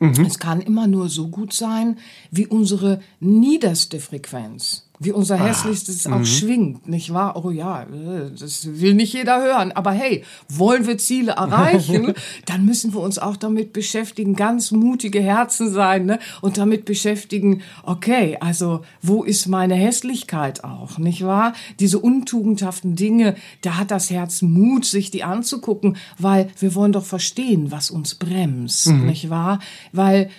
Es 0.00 0.38
kann 0.38 0.60
immer 0.60 0.86
nur 0.86 1.08
so 1.08 1.28
gut 1.28 1.52
sein, 1.52 1.98
wie 2.30 2.46
unsere 2.46 3.00
niederste 3.18 3.98
Frequenz, 3.98 4.87
wie 4.98 5.12
unser 5.12 5.36
hässlichstes 5.36 6.06
auch 6.06 6.24
schwingt, 6.24 6.88
nicht 6.88 7.12
wahr? 7.12 7.36
Oh 7.42 7.50
ja, 7.50 7.86
das 8.38 8.80
will 8.80 8.94
nicht 8.94 9.12
jeder 9.12 9.40
hören. 9.40 9.72
Aber 9.72 9.92
hey, 9.92 10.24
wollen 10.48 10.86
wir 10.86 10.98
Ziele 10.98 11.32
erreichen, 11.32 12.14
dann 12.46 12.64
müssen 12.64 12.92
wir 12.94 13.00
uns 13.00 13.18
auch 13.18 13.36
damit 13.36 13.72
beschäftigen, 13.72 14.34
ganz 14.34 14.70
mutige 14.70 15.20
Herzen 15.20 15.70
sein, 15.70 16.06
ne? 16.06 16.18
Und 16.40 16.58
damit 16.58 16.84
beschäftigen, 16.84 17.62
okay, 17.84 18.36
also 18.40 18.82
wo 19.00 19.22
ist 19.22 19.46
meine 19.46 19.74
Hässlichkeit 19.74 20.64
auch, 20.64 20.98
nicht 20.98 21.24
wahr? 21.24 21.52
Diese 21.78 21.98
untugendhaften 21.98 22.96
Dinge, 22.96 23.36
da 23.60 23.76
hat 23.76 23.90
das 23.90 24.10
Herz 24.10 24.42
Mut, 24.42 24.84
sich 24.84 25.10
die 25.10 25.22
anzugucken, 25.22 25.96
weil 26.18 26.48
wir 26.58 26.74
wollen 26.74 26.92
doch 26.92 27.04
verstehen, 27.04 27.70
was 27.70 27.90
uns 27.90 28.16
bremst, 28.16 28.88
nicht 28.88 29.30
wahr? 29.30 29.60
Weil 29.92 30.30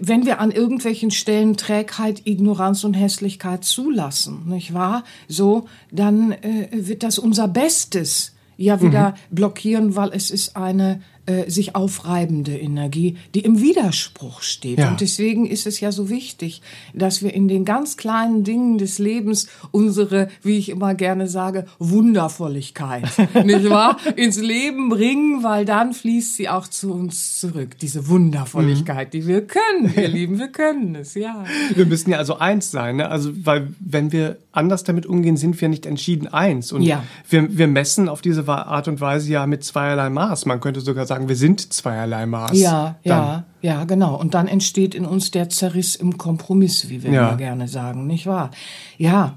wenn 0.00 0.26
wir 0.26 0.40
an 0.40 0.50
irgendwelchen 0.50 1.10
Stellen 1.10 1.56
Trägheit, 1.56 2.22
Ignoranz 2.24 2.84
und 2.84 2.94
Hässlichkeit 2.94 3.64
zulassen, 3.64 4.42
nicht 4.46 4.74
wahr? 4.74 5.04
So, 5.28 5.66
dann 5.90 6.32
äh, 6.32 6.68
wird 6.70 7.02
das 7.02 7.18
unser 7.18 7.48
Bestes 7.48 8.34
ja 8.56 8.80
wieder 8.80 9.14
blockieren, 9.30 9.96
weil 9.96 10.10
es 10.12 10.30
ist 10.30 10.56
eine 10.56 11.02
äh, 11.26 11.48
sich 11.48 11.74
aufreibende 11.76 12.58
Energie, 12.58 13.16
die 13.34 13.40
im 13.40 13.60
Widerspruch 13.60 14.42
steht. 14.42 14.78
Ja. 14.80 14.90
Und 14.90 15.00
deswegen 15.00 15.46
ist 15.46 15.66
es 15.66 15.78
ja 15.80 15.92
so 15.92 16.08
wichtig, 16.10 16.62
dass 16.94 17.22
wir 17.22 17.32
in 17.32 17.46
den 17.46 17.64
ganz 17.64 17.96
kleinen 17.96 18.42
Dingen 18.42 18.76
des 18.78 18.98
Lebens 18.98 19.46
unsere, 19.70 20.28
wie 20.42 20.58
ich 20.58 20.68
immer 20.68 20.94
gerne 20.94 21.28
sage, 21.28 21.66
Wundervolligkeit, 21.78 23.04
nicht 23.44 23.68
wahr, 23.70 23.96
ins 24.16 24.40
Leben 24.40 24.88
bringen, 24.88 25.42
weil 25.42 25.64
dann 25.64 25.92
fließt 25.92 26.36
sie 26.36 26.48
auch 26.48 26.66
zu 26.68 26.92
uns 26.92 27.40
zurück. 27.40 27.78
Diese 27.80 28.08
Wundervolligkeit, 28.08 29.14
die 29.14 29.26
wir 29.26 29.46
können, 29.46 29.92
ihr 29.96 30.08
Lieben, 30.12 30.38
wir 30.38 30.48
können 30.48 30.94
es, 30.94 31.14
ja. 31.14 31.44
Wir 31.74 31.86
müssen 31.86 32.10
ja 32.10 32.18
also 32.18 32.38
eins 32.38 32.70
sein, 32.70 32.96
ne? 32.96 33.08
Also, 33.08 33.30
weil 33.44 33.68
wenn 33.80 34.12
wir 34.12 34.38
anders 34.52 34.84
damit 34.84 35.06
umgehen, 35.06 35.36
sind 35.36 35.60
wir 35.60 35.68
nicht 35.68 35.86
entschieden 35.86 36.28
eins. 36.28 36.72
Und 36.72 36.82
Ja. 36.82 37.04
wir, 37.28 37.56
wir 37.56 37.66
messen 37.68 38.08
auf 38.08 38.20
diese 38.20 38.46
Art 38.48 38.86
und 38.88 39.00
Weise 39.00 39.30
ja 39.30 39.46
mit 39.46 39.64
zweierlei 39.64 40.10
Maß. 40.10 40.46
Man 40.46 40.60
könnte 40.60 40.80
sogar 40.80 41.06
sagen, 41.06 41.11
wir 41.20 41.36
sind 41.36 41.72
zweierlei 41.72 42.26
Maß. 42.26 42.58
Ja, 42.58 42.96
Dann. 43.04 43.16
ja, 43.18 43.44
ja, 43.60 43.84
genau. 43.84 44.18
Und 44.18 44.34
dann 44.34 44.48
entsteht 44.48 44.94
in 44.94 45.04
uns 45.04 45.30
der 45.30 45.48
Zerriss 45.48 45.94
im 45.96 46.18
Kompromiss, 46.18 46.88
wie 46.88 47.02
wir 47.02 47.10
Ja. 47.12 47.28
immer 47.28 47.36
gerne 47.36 47.68
sagen, 47.68 48.06
nicht 48.06 48.26
wahr? 48.26 48.50
Ja, 48.98 49.34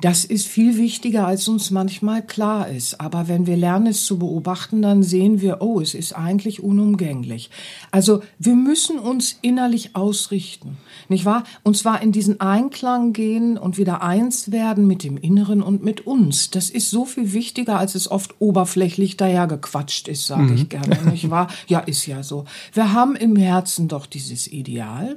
das 0.00 0.24
ist 0.24 0.46
viel 0.46 0.76
wichtiger, 0.76 1.26
als 1.26 1.48
uns 1.48 1.72
manchmal 1.72 2.24
klar 2.24 2.68
ist. 2.68 3.00
Aber 3.00 3.26
wenn 3.26 3.46
wir 3.46 3.56
lernen, 3.56 3.88
es 3.88 4.04
zu 4.04 4.18
beobachten, 4.18 4.80
dann 4.80 5.02
sehen 5.02 5.40
wir, 5.40 5.60
oh, 5.60 5.80
es 5.80 5.94
ist 5.94 6.12
eigentlich 6.12 6.62
unumgänglich. 6.62 7.50
Also 7.90 8.22
wir 8.38 8.54
müssen 8.54 9.00
uns 9.00 9.38
innerlich 9.42 9.96
ausrichten, 9.96 10.76
nicht 11.08 11.24
wahr? 11.24 11.42
Und 11.64 11.76
zwar 11.76 12.00
in 12.00 12.12
diesen 12.12 12.40
Einklang 12.40 13.12
gehen 13.12 13.58
und 13.58 13.76
wieder 13.76 14.02
eins 14.02 14.52
werden 14.52 14.86
mit 14.86 15.02
dem 15.02 15.16
Inneren 15.16 15.62
und 15.62 15.82
mit 15.82 16.06
uns. 16.06 16.50
Das 16.50 16.70
ist 16.70 16.90
so 16.90 17.04
viel 17.04 17.32
wichtiger, 17.32 17.78
als 17.78 17.96
es 17.96 18.08
oft 18.08 18.40
oberflächlich 18.40 19.16
dahergequatscht 19.16 20.06
ist, 20.06 20.26
sage 20.26 20.54
ich 20.54 20.68
gerne, 20.68 21.10
nicht 21.10 21.30
wahr? 21.30 21.48
Ja, 21.66 21.80
ist 21.80 22.06
ja 22.06 22.22
so. 22.22 22.44
Wir 22.72 22.92
haben 22.92 23.16
im 23.16 23.36
Herzen 23.36 23.88
doch 23.88 24.06
dieses 24.06 24.46
Ideal. 24.46 25.16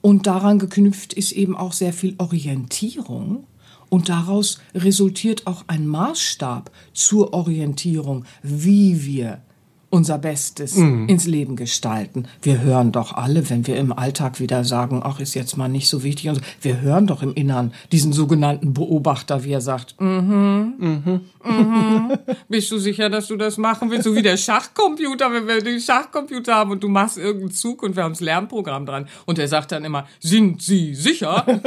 Und 0.00 0.26
daran 0.26 0.58
geknüpft 0.58 1.12
ist 1.12 1.32
eben 1.32 1.56
auch 1.56 1.72
sehr 1.72 1.92
viel 1.92 2.14
Orientierung. 2.18 3.44
Und 3.90 4.08
daraus 4.08 4.60
resultiert 4.74 5.46
auch 5.46 5.64
ein 5.66 5.86
Maßstab 5.86 6.70
zur 6.94 7.34
Orientierung, 7.34 8.24
wie 8.42 9.04
wir 9.04 9.42
unser 9.90 10.18
Bestes 10.18 10.76
ins 10.76 11.26
Leben 11.26 11.56
gestalten. 11.56 12.26
Wir 12.42 12.60
hören 12.60 12.92
doch 12.92 13.12
alle, 13.12 13.50
wenn 13.50 13.66
wir 13.66 13.76
im 13.76 13.92
Alltag 13.92 14.38
wieder 14.38 14.64
sagen, 14.64 15.02
ach, 15.04 15.18
ist 15.18 15.34
jetzt 15.34 15.56
mal 15.56 15.68
nicht 15.68 15.88
so 15.88 16.04
wichtig. 16.04 16.28
Und 16.28 16.36
so. 16.36 16.42
Wir 16.62 16.80
hören 16.80 17.08
doch 17.08 17.22
im 17.22 17.34
Innern 17.34 17.74
diesen 17.90 18.12
sogenannten 18.12 18.72
Beobachter, 18.72 19.44
wie 19.44 19.52
er 19.52 19.60
sagt, 19.60 20.00
mhm, 20.00 20.74
mhm, 20.78 21.20
mhm. 21.44 22.18
Bist 22.48 22.70
du 22.70 22.78
sicher, 22.78 23.10
dass 23.10 23.26
du 23.26 23.36
das 23.36 23.58
machen 23.58 23.90
willst? 23.90 24.04
So 24.04 24.14
wie 24.14 24.22
der 24.22 24.36
Schachcomputer, 24.36 25.32
wenn 25.32 25.48
wir 25.48 25.60
den 25.60 25.80
Schachcomputer 25.80 26.54
haben 26.54 26.70
und 26.70 26.82
du 26.82 26.88
machst 26.88 27.18
irgendeinen 27.18 27.50
Zug 27.50 27.82
und 27.82 27.96
wir 27.96 28.04
haben 28.04 28.12
das 28.12 28.20
Lernprogramm 28.20 28.86
dran. 28.86 29.08
Und 29.26 29.40
er 29.40 29.48
sagt 29.48 29.72
dann 29.72 29.84
immer, 29.84 30.06
sind 30.20 30.62
Sie 30.62 30.94
sicher? 30.94 31.44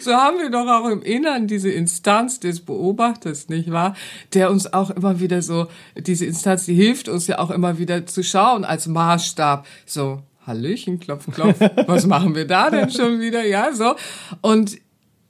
so 0.00 0.12
haben 0.12 0.38
wir 0.38 0.50
doch 0.50 0.66
auch 0.66 0.88
im 0.88 1.02
Innern 1.02 1.46
diese 1.46 1.70
Instanz 1.70 2.40
des 2.40 2.60
Beobachters, 2.60 3.48
nicht 3.48 3.70
wahr? 3.70 3.94
Der 4.34 4.50
uns 4.50 4.72
auch 4.72 4.90
immer 4.90 5.20
wieder 5.20 5.42
so, 5.42 5.68
diese 5.96 6.26
Instanz, 6.26 6.66
die 6.66 6.74
hilft 6.74 7.08
uns 7.08 7.26
ja 7.26 7.38
auch 7.38 7.50
immer 7.50 7.78
wieder 7.78 8.06
zu 8.06 8.22
schauen 8.22 8.64
als 8.64 8.86
Maßstab. 8.86 9.66
So, 9.86 10.22
Hallöchen, 10.46 11.00
klopf, 11.00 11.26
klopf, 11.32 11.60
was 11.86 12.06
machen 12.06 12.34
wir 12.34 12.46
da 12.46 12.70
denn 12.70 12.90
schon 12.90 13.20
wieder? 13.20 13.44
Ja, 13.44 13.72
so. 13.72 13.94
Und 14.40 14.78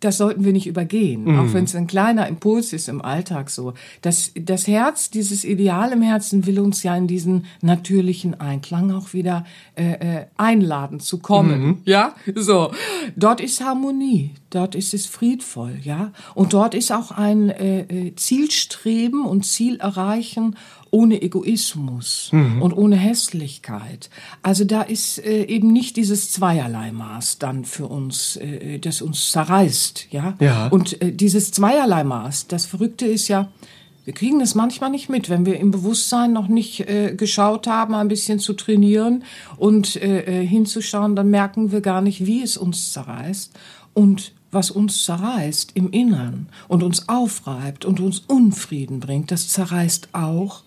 das 0.01 0.17
sollten 0.17 0.45
wir 0.45 0.53
nicht 0.53 0.67
übergehen, 0.67 1.39
auch 1.39 1.53
wenn 1.53 1.65
es 1.65 1.75
ein 1.75 1.87
kleiner 1.87 2.27
Impuls 2.27 2.73
ist 2.73 2.89
im 2.89 3.03
Alltag 3.03 3.51
so. 3.51 3.75
Das, 4.01 4.33
das 4.35 4.67
Herz, 4.67 5.11
dieses 5.11 5.45
Ideal 5.45 5.93
im 5.93 6.03
Herzen 6.03 6.47
will 6.47 6.59
uns 6.59 6.83
ja 6.83 6.97
in 6.97 7.07
diesen 7.07 7.45
natürlichen 7.61 8.41
Einklang 8.41 8.91
auch 8.93 9.13
wieder 9.13 9.45
äh, 9.77 9.93
äh, 9.93 10.27
einladen 10.37 11.01
zu 11.01 11.19
kommen. 11.19 11.83
Ja, 11.85 12.15
so. 12.35 12.73
Dort 13.17 13.41
ist 13.41 13.63
Harmonie, 13.63 14.31
dort 14.49 14.75
ist 14.75 14.95
es 14.95 15.07
friedvoll, 15.07 15.77
ja. 15.83 16.13
Und 16.35 16.55
dort 16.55 16.75
ist 16.75 16.93
auch 16.93 17.11
ein 17.11 17.51
äh, 17.51 17.81
äh, 17.81 18.15
Zielstreben 18.17 19.25
und 19.25 19.45
Ziel 19.45 19.77
erreichen 19.81 20.57
ohne 20.91 21.23
Egoismus 21.23 22.31
und 22.33 22.73
ohne 22.73 22.97
Hässlichkeit. 22.97 24.11
Also 24.43 24.65
da 24.65 24.83
ist 24.83 25.19
äh, 25.19 25.45
eben 25.45 25.73
nicht 25.73 25.97
dieses 25.97 26.33
zweierlei 26.33 26.91
Maß 26.93 27.39
dann 27.39 27.65
für 27.65 27.87
uns, 27.87 28.37
äh, 28.37 28.79
das 28.79 29.03
uns 29.03 29.31
zerreißt, 29.31 30.09
ja. 30.11 30.35
Ja. 30.41 30.69
Und 30.69 31.01
äh, 31.01 31.13
dieses 31.13 31.53
zweierlei 31.53 32.05
Maß, 32.05 32.49
das 32.49 32.67
Verrückte 32.67 33.07
ist 33.07 33.29
ja, 33.29 33.51
wir 34.05 34.15
kriegen 34.15 34.41
das 34.41 34.55
manchmal 34.55 34.91
nicht 34.91 35.09
mit, 35.09 35.29
wenn 35.29 35.47
wir 35.47 35.61
im 35.61 35.71
Bewusstsein 35.71 36.33
noch 36.33 36.49
nicht 36.49 36.81
äh, 36.89 37.15
geschaut 37.15 37.67
haben, 37.67 37.95
ein 37.95 38.09
bisschen 38.09 38.39
zu 38.39 38.55
trainieren 38.55 39.25
und 39.57 39.97
äh, 39.97 40.43
äh, 40.43 40.47
hinzuschauen, 40.47 41.15
dann 41.15 41.31
merken 41.31 41.71
wir 41.71 41.81
gar 41.81 42.01
nicht, 42.01 42.27
wie 42.27 42.43
es 42.43 42.57
uns 42.57 42.93
zerreißt 42.93 43.53
und 43.95 44.33
was 44.51 44.71
uns 44.71 45.05
zerreißt 45.05 45.73
im 45.75 45.91
Innern 45.91 46.49
und 46.67 46.83
uns 46.83 47.09
aufreibt 47.09 47.85
und 47.85 48.01
uns 48.01 48.21
Unfrieden 48.27 48.99
bringt, 48.99 49.31
das 49.31 49.49
zerreißt 49.49 50.09
auch 50.13 50.65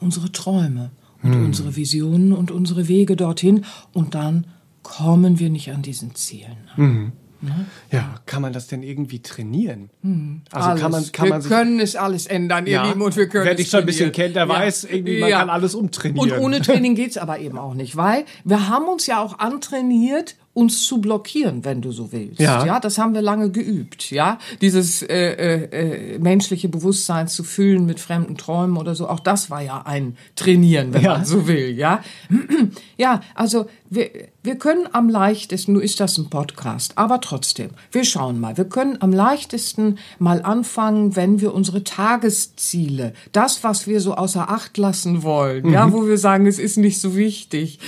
unsere 0.00 0.32
Träume 0.32 0.90
und 1.22 1.34
unsere 1.34 1.76
Visionen 1.76 2.32
und 2.32 2.50
unsere 2.50 2.88
Wege 2.88 3.16
dorthin 3.16 3.64
und 3.92 4.14
dann 4.14 4.46
kommen 4.82 5.38
wir 5.38 5.50
nicht 5.50 5.72
an 5.72 5.82
diesen 5.82 6.14
Zielen. 6.14 7.12
Ja, 7.90 8.16
kann 8.26 8.42
man 8.42 8.52
das 8.52 8.66
denn 8.66 8.82
irgendwie 8.82 9.20
trainieren? 9.20 9.90
Also 10.02 10.08
Hm. 10.08 10.42
Alles. 10.52 10.80
kann 10.80 10.90
man, 10.90 11.12
kann 11.12 11.24
wir 11.26 11.30
man 11.34 11.42
können 11.42 11.80
es 11.80 11.96
alles 11.96 12.26
ändern, 12.26 12.66
ihr 12.66 12.72
Ja. 12.72 12.86
Lieben, 12.88 13.02
und 13.02 13.16
wir 13.16 13.28
können 13.28 13.44
Wer 13.44 13.52
es 13.52 13.58
dich 13.58 13.68
schon 13.70 13.80
ein 13.80 13.86
bisschen 13.86 14.10
kennt, 14.12 14.36
der 14.36 14.48
weiß, 14.48 14.84
irgendwie, 14.84 15.20
man 15.20 15.30
kann 15.30 15.50
alles 15.50 15.74
umtrainieren. 15.74 16.30
Und 16.32 16.38
ohne 16.38 16.60
Training 16.60 16.94
geht's 16.94 17.18
aber 17.18 17.38
eben 17.38 17.58
auch 17.58 17.74
nicht, 17.74 17.96
weil 17.96 18.24
wir 18.44 18.68
haben 18.68 18.86
uns 18.86 19.06
ja 19.06 19.20
auch 19.20 19.38
antrainiert, 19.38 20.36
uns 20.56 20.84
zu 20.86 21.02
blockieren, 21.02 21.66
wenn 21.66 21.82
du 21.82 21.92
so 21.92 22.12
willst. 22.12 22.40
Ja. 22.40 22.64
ja 22.64 22.80
das 22.80 22.96
haben 22.96 23.12
wir 23.12 23.20
lange 23.20 23.50
geübt. 23.50 24.10
Ja, 24.10 24.38
dieses 24.62 25.02
äh, 25.02 25.14
äh, 25.14 26.14
äh, 26.14 26.18
menschliche 26.18 26.70
Bewusstsein 26.70 27.28
zu 27.28 27.44
füllen 27.44 27.84
mit 27.84 28.00
fremden 28.00 28.38
Träumen 28.38 28.78
oder 28.78 28.94
so. 28.94 29.06
Auch 29.06 29.20
das 29.20 29.50
war 29.50 29.60
ja 29.60 29.82
ein 29.84 30.16
Trainieren, 30.34 30.94
wenn 30.94 31.02
Ja. 31.02 31.12
man 31.18 31.26
so 31.26 31.46
will. 31.46 31.76
Ja, 31.76 32.02
ja. 32.96 33.20
Also 33.34 33.66
wir, 33.90 34.08
wir 34.46 34.56
können 34.56 34.88
am 34.92 35.08
leichtesten, 35.08 35.72
nur 35.72 35.82
ist 35.82 35.98
das 35.98 36.16
ein 36.18 36.30
Podcast, 36.30 36.96
aber 36.96 37.20
trotzdem, 37.20 37.70
wir 37.90 38.04
schauen 38.04 38.38
mal, 38.38 38.56
wir 38.56 38.66
können 38.66 38.96
am 39.00 39.12
leichtesten 39.12 39.98
mal 40.20 40.40
anfangen, 40.42 41.16
wenn 41.16 41.40
wir 41.40 41.52
unsere 41.52 41.82
Tagesziele, 41.82 43.12
das, 43.32 43.64
was 43.64 43.88
wir 43.88 44.00
so 44.00 44.14
außer 44.14 44.48
Acht 44.48 44.78
lassen 44.78 45.24
wollen, 45.24 45.66
mhm. 45.66 45.72
ja, 45.72 45.92
wo 45.92 46.06
wir 46.06 46.16
sagen, 46.16 46.46
es 46.46 46.60
ist 46.60 46.76
nicht 46.76 47.00
so 47.00 47.16
wichtig, 47.16 47.80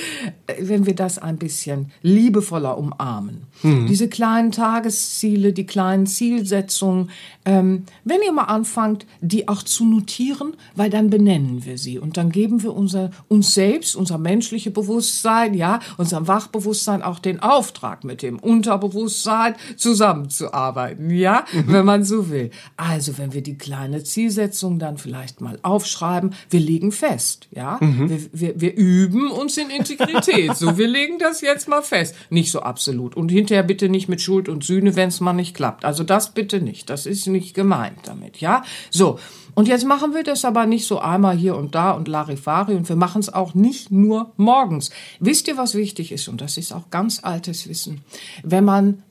äh, 0.49 0.55
wenn 0.61 0.85
wir 0.85 0.97
das 0.97 1.19
ein 1.19 1.39
bisschen 1.39 1.93
liebevoller 2.03 2.77
umarmen. 2.77 3.43
Mhm. 3.63 3.87
Diese 3.87 4.09
kleinen 4.09 4.51
Tagesziele, 4.51 5.53
die 5.53 5.67
kleinen 5.67 6.07
Zielsetzungen, 6.07 7.11
ähm, 7.45 7.85
wenn 8.05 8.21
ihr 8.27 8.33
mal 8.33 8.45
anfangt, 8.45 9.07
die 9.21 9.47
auch 9.49 9.63
zu 9.63 9.85
notieren, 9.85 10.55
weil 10.75 10.91
dann 10.91 11.09
benennen 11.09 11.65
wir 11.65 11.79
sie 11.79 11.99
und 11.99 12.17
dann 12.17 12.31
geben 12.31 12.65
wir 12.65 12.75
unser, 12.75 13.11
uns 13.29 13.55
selbst, 13.55 13.95
unser 13.95 14.19
menschliche 14.19 14.73
Bewusstsein, 14.73 15.55
ja, 15.55 15.79
unserem 15.97 16.27
Wachbewusstsein 16.49 17.03
auch 17.03 17.19
den 17.19 17.41
Auftrag, 17.41 18.05
mit 18.05 18.23
dem 18.23 18.39
Unterbewusstsein 18.39 19.55
zusammenzuarbeiten, 19.77 21.11
ja, 21.11 21.45
mhm. 21.53 21.73
wenn 21.73 21.85
man 21.85 22.05
so 22.05 22.31
will. 22.31 22.51
Also, 22.77 23.19
wenn 23.19 23.35
wir 23.35 23.43
die 23.43 23.59
kleine 23.59 24.03
Zielsetzung 24.03 24.79
dann 24.79 24.97
vielleicht 24.99 25.41
mal 25.41 25.59
aufschreiben, 25.63 26.35
wir 26.49 26.61
legen 26.61 26.91
fest, 26.91 27.49
ja, 27.51 27.79
mhm. 27.81 28.09
wir, 28.09 28.21
wir, 28.33 28.61
wir 28.61 28.75
üben 28.77 29.31
uns 29.31 29.57
in 29.57 29.71
Integrität, 29.71 30.57
so, 30.57 30.79
wir 30.79 30.89
legen 30.89 31.19
das 31.19 31.43
jetzt 31.43 31.69
mal 31.69 31.83
fest. 31.83 32.15
Nicht 32.31 32.51
so 32.51 32.61
absolut. 32.61 33.15
Und 33.15 33.31
hinterher 33.31 33.63
bitte 33.63 33.89
nicht 33.89 34.09
mit 34.09 34.23
Schuld 34.23 34.49
und 34.49 34.65
Sühne, 34.65 34.97
wenn 34.97 35.09
es 35.09 35.21
mal 35.21 35.33
nicht 35.35 35.55
klappt. 35.55 35.85
Also 35.85 36.05
das 36.05 36.33
bitte 36.33 36.61
nicht. 36.61 36.89
Das 36.89 37.05
ist 37.05 37.27
nicht 37.27 37.55
gemeint 37.55 37.99
damit, 38.05 38.41
ja? 38.41 38.63
So. 38.91 39.19
Und 39.59 39.67
jetzt 39.67 39.85
machen 39.85 40.15
wir 40.15 40.23
das 40.23 40.45
aber 40.45 40.67
nicht 40.67 40.87
so 40.87 41.01
einmal 41.01 41.37
hier 41.37 41.57
und 41.57 41.75
da 41.75 41.91
und 41.91 42.07
Larifari 42.07 42.77
und 42.77 42.89
wir 42.89 42.95
machen 42.95 43.19
es 43.19 43.29
auch 43.29 43.55
nicht 43.55 43.91
nur 43.91 44.31
morgens. 44.37 44.91
Wisst 45.19 45.49
ihr, 45.49 45.57
was 45.57 45.75
wichtig 45.75 46.13
ist? 46.13 46.29
Und 46.29 46.41
das 46.41 46.59
ist 46.59 46.71
auch 46.71 46.91
ganz 46.91 47.25
altes 47.25 47.69
Wissen. 47.69 48.03
Wenn 48.45 48.65
man 48.65 49.03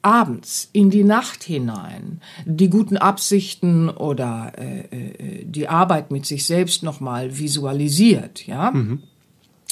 abends 0.00 0.68
in 0.72 0.90
die 0.90 1.02
Nacht 1.02 1.42
hinein 1.42 2.20
die 2.44 2.70
guten 2.70 2.96
Absichten 2.96 3.88
oder 3.90 4.52
äh, 4.56 4.82
äh, 4.82 5.44
die 5.46 5.66
Arbeit 5.66 6.12
mit 6.12 6.26
sich 6.26 6.46
selbst 6.46 6.84
nochmal 6.84 7.36
visualisiert, 7.36 8.46
ja, 8.46 8.70
mhm. 8.70 9.02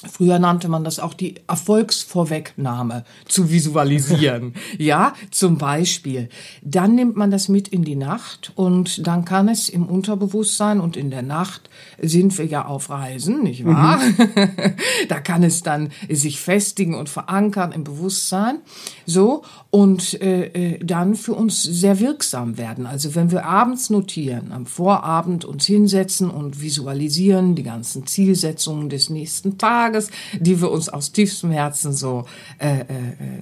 Früher 0.09 0.39
nannte 0.39 0.69
man 0.69 0.83
das 0.83 0.99
auch 0.99 1.13
die 1.13 1.35
Erfolgsvorwegnahme 1.47 3.05
zu 3.27 3.51
visualisieren. 3.51 4.55
ja, 4.79 5.13
zum 5.31 5.59
Beispiel. 5.59 6.31
Dann 6.63 6.95
nimmt 6.95 7.17
man 7.17 7.31
das 7.31 7.49
mit 7.49 7.69
in 7.69 7.85
die 7.85 7.97
Nacht 7.97 8.53
und 8.55 9.07
dann 9.07 9.27
kann 9.27 9.49
es 9.49 9.69
im 9.69 9.85
Unterbewusstsein 9.87 10.81
und 10.81 10.97
in 10.97 11.11
der 11.11 11.21
Nacht 11.21 11.69
sind 12.01 12.39
wir 12.39 12.47
ja 12.47 12.65
auf 12.65 12.89
Reisen, 12.89 13.43
nicht 13.43 13.67
wahr? 13.67 13.99
Mhm. 13.99 14.53
da 15.09 15.21
kann 15.21 15.43
es 15.43 15.63
dann 15.63 15.91
sich 16.09 16.41
festigen 16.41 16.95
und 16.95 17.11
verankern 17.11 17.73
im 17.73 17.85
Bewusstsein. 17.85 18.61
So. 19.05 19.43
Und 19.69 20.21
äh, 20.23 20.47
äh, 20.47 20.85
dann 20.85 21.15
für 21.15 21.35
uns 21.35 21.63
sehr 21.63 22.01
wirksam 22.01 22.57
werden. 22.57 22.87
Also 22.87 23.15
wenn 23.15 23.31
wir 23.31 23.45
abends 23.45 23.91
notieren, 23.91 24.51
am 24.53 24.67
Vorabend 24.67 25.45
uns 25.45 25.67
hinsetzen 25.67 26.31
und 26.31 26.61
visualisieren 26.61 27.55
die 27.55 27.63
ganzen 27.63 28.07
Zielsetzungen 28.07 28.89
des 28.89 29.11
nächsten 29.11 29.59
Tages, 29.59 29.90
Tages, 29.91 30.11
die 30.39 30.61
wir 30.61 30.71
uns 30.71 30.89
aus 30.89 31.13
tiefstem 31.13 31.51
Herzen 31.51 31.93
so 31.93 32.27
äh, 32.59 32.81
äh, 32.81 32.85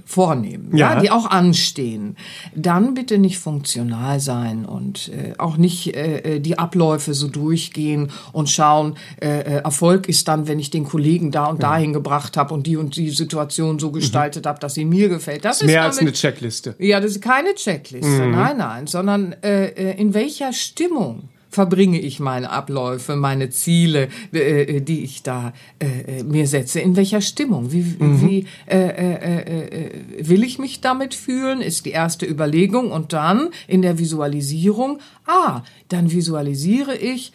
vornehmen, 0.04 0.76
ja. 0.76 0.94
ja. 0.94 1.00
die 1.00 1.10
auch 1.10 1.26
anstehen. 1.26 2.16
Dann 2.54 2.94
bitte 2.94 3.18
nicht 3.18 3.38
funktional 3.38 4.20
sein 4.20 4.64
und 4.64 5.08
äh, 5.08 5.34
auch 5.38 5.56
nicht 5.56 5.94
äh, 5.94 6.36
äh 6.36 6.40
die 6.40 6.58
Abläufe 6.58 7.14
so 7.14 7.28
durchgehen 7.28 8.10
und 8.32 8.48
schauen, 8.48 8.96
äh, 9.20 9.28
äh, 9.28 9.62
Erfolg 9.62 10.08
ist 10.08 10.28
dann, 10.28 10.48
wenn 10.48 10.58
ich 10.58 10.70
den 10.70 10.84
Kollegen 10.84 11.30
da 11.30 11.46
und 11.46 11.62
ja. 11.62 11.70
dahin 11.70 11.92
gebracht 11.92 12.36
habe 12.36 12.54
und 12.54 12.66
die 12.66 12.76
und 12.76 12.96
die 12.96 13.10
Situation 13.10 13.78
so 13.78 13.90
gestaltet 13.90 14.44
mhm. 14.44 14.48
habe, 14.48 14.60
dass 14.60 14.74
sie 14.74 14.84
mir 14.84 15.08
gefällt. 15.08 15.44
Das, 15.44 15.58
das 15.58 15.62
ist 15.62 15.66
mehr 15.66 15.82
damit, 15.82 15.90
als 15.90 16.00
eine 16.00 16.12
Checkliste. 16.12 16.74
Ja, 16.78 17.00
das 17.00 17.12
ist 17.12 17.22
keine 17.22 17.54
Checkliste, 17.54 18.22
mhm. 18.22 18.32
nein, 18.32 18.56
nein, 18.56 18.86
sondern 18.86 19.34
äh, 19.42 19.66
äh 19.66 19.98
in 19.98 20.14
welcher 20.14 20.52
Stimmung 20.52 21.28
verbringe 21.58 21.98
ich 21.98 22.20
meine 22.20 22.50
Abläufe, 22.50 23.16
meine 23.16 23.50
Ziele, 23.50 24.10
äh, 24.32 24.76
äh, 24.76 24.80
die 24.80 25.02
ich 25.02 25.24
da 25.24 25.52
äh, 25.80 26.20
äh, 26.20 26.22
mir 26.22 26.46
setze? 26.46 26.78
In 26.78 26.94
welcher 26.94 27.20
Stimmung? 27.20 27.72
Wie, 27.72 27.82
mhm. 27.82 28.22
wie 28.22 28.46
äh, 28.66 28.76
äh, 28.76 29.90
will 30.20 30.44
ich 30.44 30.60
mich 30.60 30.80
damit 30.80 31.14
fühlen? 31.14 31.60
Ist 31.60 31.84
die 31.84 31.90
erste 31.90 32.26
Überlegung 32.26 32.92
und 32.92 33.12
dann 33.12 33.48
in 33.66 33.82
der 33.82 33.98
Visualisierung, 33.98 35.00
ah, 35.26 35.62
dann 35.88 36.12
visualisiere 36.12 36.94
ich 36.94 37.32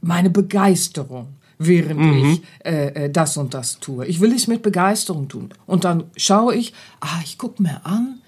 meine 0.00 0.30
Begeisterung 0.30 1.26
während 1.58 1.98
mhm. 2.00 2.24
ich 2.24 2.42
äh, 2.64 3.10
das 3.10 3.36
und 3.36 3.54
das 3.54 3.80
tue. 3.80 4.06
Ich 4.06 4.20
will 4.20 4.32
es 4.32 4.46
mit 4.46 4.62
Begeisterung 4.62 5.26
tun. 5.26 5.48
Und 5.66 5.82
dann 5.82 6.04
schaue 6.16 6.54
ich, 6.54 6.74
ah, 7.00 7.20
ich 7.24 7.38
gucke 7.38 7.60
mir 7.60 7.84
an, 7.84 8.20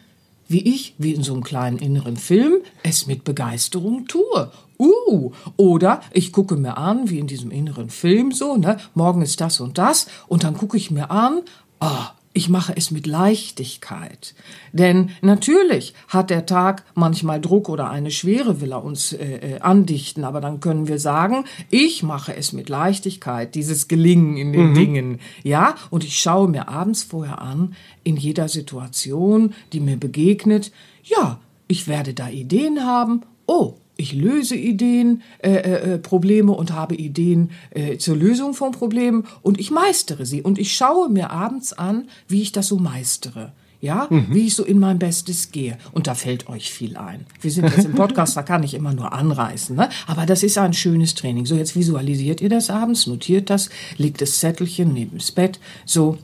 wie 0.49 0.63
ich, 0.75 0.95
wie 0.99 1.13
in 1.13 1.23
so 1.23 1.35
einem 1.35 1.45
kleinen 1.45 1.79
inneren 1.79 2.17
Film, 2.17 2.55
es 2.83 3.07
mit 3.07 3.23
Begeisterung 3.25 4.07
tue. 4.07 4.51
Uh, 4.79 5.33
oder 5.57 6.01
ich 6.13 6.33
gucke 6.33 6.57
mir 6.57 6.77
an, 6.77 7.11
wie 7.11 7.19
in 7.19 7.27
diesem 7.27 7.51
inneren 7.51 7.91
Film 7.91 8.33
so, 8.33 8.57
ne, 8.57 8.79
morgen 8.95 9.23
ist 9.23 9.41
das 9.41 9.61
und 9.61 9.79
das, 9.79 10.07
und 10.29 10.45
dann 10.45 10.57
gucke 10.57 10.77
ich 10.77 10.91
mir 10.91 11.11
an, 11.11 11.43
ah, 11.81 12.11
ich 12.37 12.51
mache 12.51 12.77
es 12.77 12.91
mit 12.91 13.07
Leichtigkeit. 13.07 14.35
Denn 14.75 15.09
natürlich 15.23 15.95
hat 16.09 16.29
der 16.29 16.45
Tag 16.45 16.85
manchmal 16.95 17.41
Druck 17.41 17.71
oder 17.71 17.89
eine 17.89 18.11
Schwere 18.11 18.61
will 18.61 18.73
er 18.73 18.85
uns 18.85 19.15
äh, 19.15 19.55
äh, 19.55 19.61
andichten, 19.61 20.23
aber 20.23 20.43
dann 20.43 20.61
können 20.61 20.87
wir 20.87 20.99
sagen, 20.99 21.47
ich 21.71 22.03
mache 22.03 22.37
es 22.37 22.53
mit 22.53 22.69
Leichtigkeit, 22.69 23.55
dieses 23.55 23.89
Gelingen 23.89 24.37
in 24.37 24.53
den 24.53 24.71
mhm. 24.71 24.75
Dingen, 24.75 25.21
ja, 25.45 25.77
und 25.89 26.05
ich 26.05 26.19
schaue 26.19 26.49
mir 26.49 26.69
abends 26.69 27.05
vorher 27.05 27.41
an, 27.41 27.75
in 28.05 28.19
jeder 28.19 28.49
Situation, 28.49 29.55
die 29.73 29.81
mir 29.81 29.97
begegnet, 29.97 30.73
ja, 31.05 31.41
ich 31.69 31.89
werde 31.89 32.13
da 32.13 32.29
Ideen 32.29 32.85
haben, 32.85 33.23
oh, 33.47 33.79
ich 33.97 34.13
löse 34.13 34.57
Ideen, 34.57 35.23
äh, 35.39 35.51
äh, 35.51 35.95
äh, 35.95 35.99
Probleme 35.99 36.53
und 36.53 36.73
habe 36.73 36.95
Ideen 36.95 37.51
äh, 37.71 37.97
zur 37.97 38.17
Lösung 38.17 38.55
von 38.55 38.73
Problemen 38.73 39.25
und 39.43 39.59
ich 39.59 39.71
meistere 39.71 40.27
sie 40.27 40.43
und 40.43 40.59
ich 40.59 40.77
schaue 40.77 41.09
mir 41.09 41.31
abends 41.31 41.73
an, 41.73 42.09
wie 42.29 42.43
ich 42.43 42.53
das 42.53 42.69
so 42.69 42.79
meistere. 42.79 43.53
Ja, 43.83 44.07
mhm. 44.09 44.29
wie 44.31 44.47
ich 44.47 44.55
so 44.55 44.65
in 44.65 44.79
mein 44.79 44.99
Bestes 44.99 45.53
gehe. 45.53 45.77
Und 45.93 46.07
da 46.07 46.15
fällt 46.15 46.49
euch 46.49 46.73
viel 46.73 46.97
ein. 46.97 47.27
Wir 47.43 47.51
sind 47.51 47.65
jetzt 47.65 47.85
im 47.85 47.93
Podcast, 47.95 48.35
da 48.35 48.43
kann 48.43 48.63
ich 48.63 48.73
immer 48.73 48.95
nur 48.95 49.13
anreißen. 49.13 49.77
Ne? 49.77 49.91
Aber 50.07 50.25
das 50.25 50.43
ist 50.43 50.57
ein 50.57 50.73
schönes 50.73 51.15
Training. 51.15 51.45
So, 51.45 51.55
jetzt 51.55 51.77
visualisiert 51.77 52.41
ihr 52.41 52.49
das 52.49 52.71
abends, 52.71 53.07
notiert 53.07 53.51
das, 53.51 53.69
legt 53.99 54.23
das 54.23 54.41
Zettelchen 54.41 54.95
neben 54.95 55.19
das 55.19 55.31
Bett. 55.31 55.61
So, 55.85 56.17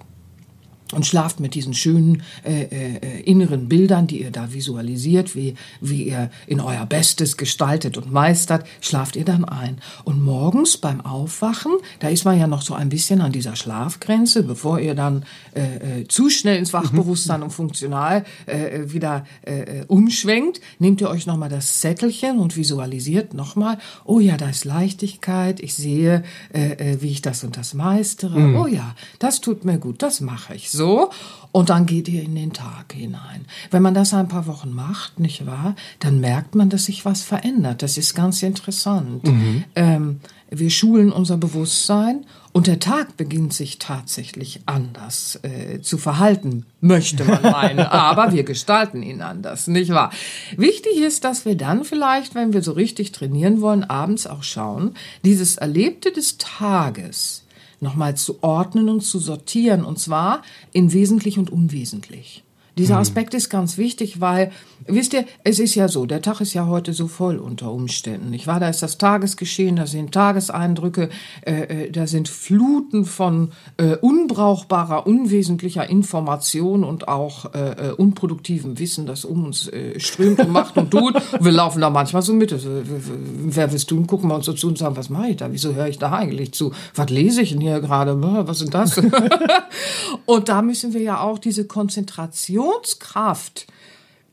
und 0.92 1.06
schlaft 1.06 1.40
mit 1.40 1.54
diesen 1.54 1.74
schönen 1.74 2.22
äh, 2.44 2.64
äh, 2.64 3.20
inneren 3.22 3.68
Bildern, 3.68 4.06
die 4.06 4.22
ihr 4.22 4.30
da 4.30 4.52
visualisiert, 4.52 5.34
wie, 5.34 5.54
wie 5.80 6.04
ihr 6.04 6.30
in 6.46 6.60
euer 6.60 6.86
Bestes 6.86 7.36
gestaltet 7.36 7.96
und 7.96 8.12
meistert, 8.12 8.66
schlaft 8.80 9.16
ihr 9.16 9.24
dann 9.24 9.44
ein. 9.44 9.78
Und 10.04 10.22
morgens 10.22 10.76
beim 10.76 11.00
Aufwachen, 11.00 11.72
da 12.00 12.08
ist 12.08 12.24
man 12.24 12.38
ja 12.38 12.46
noch 12.46 12.62
so 12.62 12.74
ein 12.74 12.88
bisschen 12.88 13.20
an 13.20 13.32
dieser 13.32 13.56
Schlafgrenze, 13.56 14.42
bevor 14.42 14.78
ihr 14.80 14.94
dann 14.94 15.24
äh, 15.54 16.00
äh, 16.00 16.08
zu 16.08 16.28
schnell 16.28 16.58
ins 16.58 16.72
Wachbewusstsein 16.72 17.40
mhm. 17.40 17.44
und 17.44 17.50
funktional 17.50 18.24
äh, 18.46 18.92
wieder 18.92 19.24
äh, 19.42 19.84
umschwenkt, 19.86 20.60
nehmt 20.78 21.00
ihr 21.00 21.08
euch 21.08 21.26
nochmal 21.26 21.48
das 21.48 21.80
Zettelchen 21.80 22.38
und 22.38 22.56
visualisiert 22.56 23.34
nochmal, 23.34 23.78
oh 24.04 24.20
ja, 24.20 24.36
da 24.36 24.50
ist 24.50 24.64
Leichtigkeit, 24.64 25.60
ich 25.60 25.74
sehe, 25.74 26.22
äh, 26.52 26.72
äh, 26.72 27.02
wie 27.02 27.10
ich 27.10 27.22
das 27.22 27.44
und 27.44 27.56
das 27.56 27.74
meistere, 27.74 28.38
mhm. 28.38 28.56
oh 28.56 28.66
ja, 28.66 28.94
das 29.18 29.40
tut 29.40 29.64
mir 29.64 29.78
gut, 29.78 30.02
das 30.02 30.20
mache 30.20 30.54
ich 30.54 30.70
so 30.70 30.81
so. 30.82 31.10
Und 31.52 31.68
dann 31.68 31.84
geht 31.84 32.08
ihr 32.08 32.22
in 32.22 32.34
den 32.34 32.54
Tag 32.54 32.94
hinein. 32.94 33.44
Wenn 33.70 33.82
man 33.82 33.92
das 33.92 34.14
ein 34.14 34.26
paar 34.26 34.46
Wochen 34.46 34.72
macht, 34.72 35.20
nicht 35.20 35.44
wahr, 35.44 35.76
dann 35.98 36.18
merkt 36.18 36.54
man, 36.54 36.70
dass 36.70 36.86
sich 36.86 37.04
was 37.04 37.22
verändert. 37.22 37.82
Das 37.82 37.98
ist 37.98 38.14
ganz 38.14 38.42
interessant. 38.42 39.24
Mhm. 39.24 39.64
Ähm, 39.76 40.20
wir 40.50 40.70
schulen 40.70 41.12
unser 41.12 41.36
Bewusstsein 41.36 42.24
und 42.52 42.66
der 42.66 42.78
Tag 42.78 43.18
beginnt 43.18 43.52
sich 43.52 43.78
tatsächlich 43.78 44.60
anders 44.64 45.40
äh, 45.42 45.80
zu 45.82 45.98
verhalten, 45.98 46.64
möchte 46.80 47.24
man 47.24 47.42
meinen. 47.42 47.78
Aber 47.80 48.32
wir 48.32 48.44
gestalten 48.44 49.02
ihn 49.02 49.20
anders, 49.20 49.66
nicht 49.66 49.90
wahr? 49.90 50.10
Wichtig 50.56 50.98
ist, 50.98 51.24
dass 51.24 51.44
wir 51.44 51.54
dann 51.54 51.84
vielleicht, 51.84 52.34
wenn 52.34 52.54
wir 52.54 52.62
so 52.62 52.72
richtig 52.72 53.12
trainieren 53.12 53.60
wollen, 53.60 53.84
abends 53.84 54.26
auch 54.26 54.42
schauen, 54.42 54.94
dieses 55.22 55.56
Erlebte 55.56 56.12
des 56.12 56.38
Tages, 56.38 57.44
nochmal 57.82 58.16
zu 58.16 58.42
ordnen 58.42 58.88
und 58.88 59.02
zu 59.02 59.18
sortieren, 59.18 59.84
und 59.84 59.98
zwar 59.98 60.42
in 60.72 60.92
wesentlich 60.92 61.38
und 61.38 61.50
unwesentlich. 61.50 62.42
Dieser 62.78 62.98
Aspekt 62.98 63.34
ist 63.34 63.50
ganz 63.50 63.76
wichtig, 63.76 64.22
weil, 64.22 64.50
wisst 64.86 65.12
ihr, 65.12 65.26
es 65.44 65.58
ist 65.58 65.74
ja 65.74 65.88
so, 65.88 66.06
der 66.06 66.22
Tag 66.22 66.40
ist 66.40 66.54
ja 66.54 66.66
heute 66.66 66.94
so 66.94 67.06
voll 67.06 67.36
unter 67.36 67.70
Umständen. 67.70 68.30
Nicht 68.30 68.46
wahr? 68.46 68.60
Da 68.60 68.68
ist 68.70 68.82
das 68.82 68.96
Tagesgeschehen, 68.96 69.76
da 69.76 69.86
sind 69.86 70.12
Tageseindrücke, 70.12 71.10
äh, 71.44 71.52
äh, 71.52 71.90
da 71.90 72.06
sind 72.06 72.30
Fluten 72.30 73.04
von 73.04 73.50
äh, 73.76 73.96
unbrauchbarer, 73.96 75.06
unwesentlicher 75.06 75.88
Information 75.88 76.82
und 76.82 77.08
auch 77.08 77.52
äh, 77.54 77.88
äh, 77.88 77.92
unproduktivem 77.92 78.78
Wissen, 78.78 79.04
das 79.04 79.26
um 79.26 79.44
uns 79.44 79.68
äh, 79.68 80.00
strömt 80.00 80.40
und 80.40 80.50
macht 80.50 80.78
und 80.78 80.90
tut. 80.90 81.14
Und 81.14 81.22
wir 81.44 81.52
laufen 81.52 81.82
da 81.82 81.90
manchmal 81.90 82.22
so 82.22 82.32
mit. 82.32 82.54
Wer 82.54 83.70
willst 83.70 83.90
du? 83.90 83.98
Und 83.98 84.06
gucken 84.06 84.30
wir 84.30 84.34
uns 84.36 84.46
so 84.46 84.54
zu 84.54 84.68
und 84.68 84.78
sagen, 84.78 84.96
was 84.96 85.10
mache 85.10 85.28
ich 85.28 85.36
da? 85.36 85.52
Wieso 85.52 85.74
höre 85.74 85.88
ich 85.88 85.98
da 85.98 86.12
eigentlich 86.12 86.54
zu? 86.54 86.72
Was 86.94 87.10
lese 87.10 87.42
ich 87.42 87.50
denn 87.50 87.60
hier 87.60 87.80
gerade? 87.80 88.16
Was 88.22 88.62
ist 88.62 88.72
das? 88.72 88.98
und 90.24 90.48
da 90.48 90.62
müssen 90.62 90.94
wir 90.94 91.02
ja 91.02 91.20
auch 91.20 91.38
diese 91.38 91.66
Konzentration 91.66 92.61
Konzentrationskraft, 92.62 93.66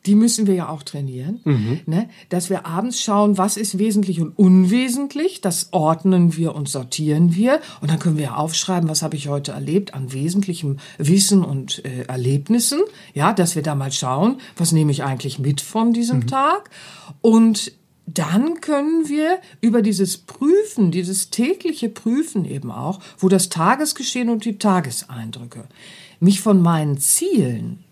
die 0.06 0.15
müssen 0.15 0.48
wir 0.48 0.54
ja 0.56 0.70
auch 0.70 0.82
trainieren, 0.84 1.42
Mhm. 1.44 1.82
ne? 1.86 2.10
dass 2.30 2.50
wir 2.50 2.65
abends 2.65 3.02
schauen, 3.02 3.38
was 3.38 3.58
ist 3.58 3.78
wesentlich 3.78 4.22
und 4.22 4.32
unwesentlich, 4.39 5.42
das 5.42 5.70
ordnen 5.72 6.38
wir 6.38 6.56
und 6.56 6.70
sortieren 6.70 7.36
wir 7.36 7.60
und 7.82 7.92
dann 7.92 8.00
können 8.00 8.18
wir 8.18 8.26
ja 8.26 8.36
aufschreiben, 8.36 8.89
was 8.89 9.02
habe 9.02 9.18
ich 9.18 9.28
heute 9.28 9.52
erlebt 9.52 9.94
an 9.94 10.13
wesentlichem 10.13 10.78
Wissen 10.98 11.44
und 11.44 11.84
äh, 11.84 12.04
Erlebnissen, 12.04 12.80
ja, 13.13 13.34
dass 13.34 13.56
wir 13.56 13.62
da 13.62 13.76
mal 13.76 13.92
schauen, 13.92 14.38
was 14.56 14.72
nehme 14.72 14.92
ich 14.92 15.04
eigentlich 15.04 15.38
mit 15.38 15.60
von 15.60 15.92
diesem 15.92 16.28
Tag 16.28 16.70
und 17.22 17.74
dann 18.06 18.60
können 18.62 19.08
wir 19.08 19.38
über 19.62 19.82
dieses 19.84 20.18
Prüfen, 20.18 20.89
dieses 20.92 21.30
tägliche 21.30 21.89
Prüfen 21.89 22.46
eben 22.46 22.72
auch, 22.72 23.00
wo 23.20 23.28
das 23.30 23.50
Tagesgeschehen 23.50 24.30
und 24.30 24.46
die 24.46 24.58
Tageseindrücke 24.58 25.65
mich 26.20 26.42
von 26.42 26.62
meinen 26.62 26.98
Zielen, 26.98 27.84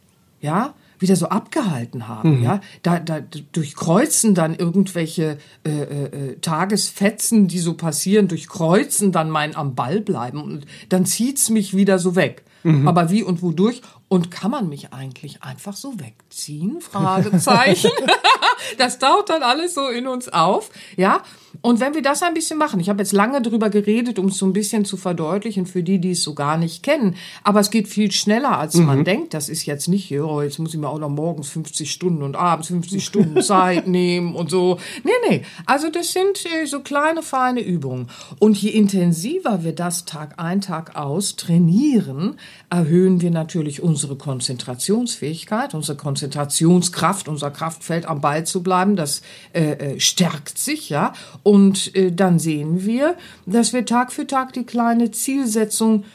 ja, 0.41 0.73
wieder 0.99 1.15
so 1.15 1.29
abgehalten 1.29 2.07
haben, 2.07 2.41
ja, 2.41 2.61
da, 2.81 2.99
da 2.99 3.19
durchkreuzen 3.51 4.33
dann 4.33 4.55
irgendwelche 4.55 5.37
äh, 5.63 5.69
äh, 5.69 6.35
Tagesfetzen, 6.39 7.47
die 7.47 7.59
so 7.59 7.75
passieren, 7.75 8.27
durchkreuzen 8.27 9.11
dann 9.11 9.29
mein 9.29 9.55
am 9.55 9.75
Ball 9.75 10.01
bleiben 10.01 10.41
und 10.41 10.65
dann 10.89 11.05
zieht's 11.05 11.49
mich 11.49 11.75
wieder 11.75 11.99
so 11.99 12.15
weg. 12.15 12.43
Aber 12.85 13.09
wie 13.09 13.23
und 13.23 13.41
wodurch? 13.41 13.81
Und 14.09 14.31
kann 14.31 14.51
man 14.51 14.69
mich 14.69 14.93
eigentlich 14.93 15.43
einfach 15.43 15.75
so 15.75 15.99
wegziehen? 15.99 16.79
Fragezeichen. 16.79 17.91
das 18.77 18.99
taucht 18.99 19.29
dann 19.29 19.43
alles 19.43 19.73
so 19.73 19.89
in 19.89 20.07
uns 20.07 20.29
auf, 20.29 20.69
ja. 20.95 21.23
Und 21.61 21.79
wenn 21.79 21.95
wir 21.95 22.03
das 22.03 22.21
ein 22.21 22.35
bisschen 22.35 22.59
machen, 22.59 22.79
ich 22.79 22.87
habe 22.87 22.99
jetzt 22.99 23.13
lange 23.13 23.41
drüber 23.41 23.69
geredet, 23.69 24.19
um 24.19 24.27
es 24.27 24.37
so 24.37 24.45
ein 24.45 24.53
bisschen 24.53 24.85
zu 24.85 24.95
verdeutlichen 24.95 25.65
für 25.65 25.81
die, 25.81 25.99
die 25.99 26.11
es 26.11 26.23
so 26.23 26.35
gar 26.35 26.57
nicht 26.57 26.83
kennen, 26.83 27.15
aber 27.43 27.59
es 27.59 27.71
geht 27.71 27.87
viel 27.87 28.11
schneller, 28.11 28.59
als 28.59 28.75
man 28.75 29.03
denkt. 29.03 29.33
Das 29.33 29.49
ist 29.49 29.65
jetzt 29.65 29.87
nicht, 29.87 30.11
oh, 30.19 30.41
jetzt 30.41 30.59
muss 30.59 30.73
ich 30.73 30.79
mir 30.79 30.87
auch 30.87 30.99
noch 30.99 31.09
morgens 31.09 31.49
50 31.49 31.91
Stunden 31.91 32.21
und 32.21 32.35
abends 32.35 32.67
50 32.67 33.03
Stunden 33.03 33.41
Zeit 33.41 33.87
nehmen 33.87 34.35
und 34.35 34.51
so. 34.51 34.77
Nee, 35.03 35.11
nee. 35.29 35.41
Also 35.65 35.89
das 35.89 36.13
sind 36.13 36.45
äh, 36.45 36.65
so 36.65 36.81
kleine, 36.81 37.23
feine 37.23 37.61
Übungen. 37.61 38.07
Und 38.39 38.61
je 38.61 38.69
intensiver 38.69 39.63
wir 39.63 39.73
das 39.73 40.05
Tag 40.05 40.35
ein, 40.37 40.61
Tag 40.61 40.95
aus 40.95 41.35
trainieren, 41.35 42.37
erhöhen 42.69 43.19
wir 43.19 43.31
natürlich 43.31 43.81
unsere 43.81 43.96
Konzentrationsfähigkeit, 44.15 45.73
unsere 45.73 45.97
Konzentrationskraft, 45.97 47.27
unser 47.27 47.49
Kraftfeld 47.49 48.05
am 48.05 48.21
Ball 48.21 48.45
zu 48.45 48.61
bleiben. 48.61 48.95
Das 48.95 49.21
äh, 49.53 49.71
äh, 49.71 49.99
stärkt 49.99 50.57
sich, 50.57 50.89
ja. 50.89 51.13
Und 51.43 51.95
äh, 51.95 52.11
dann 52.11 52.37
sehen 52.37 52.85
wir, 52.85 53.15
dass 53.45 53.73
wir 53.73 53.85
Tag 53.85 54.11
für 54.11 54.27
Tag 54.27 54.53
die 54.53 54.65
kleine 54.65 55.11
Zielsetzung 55.11 56.05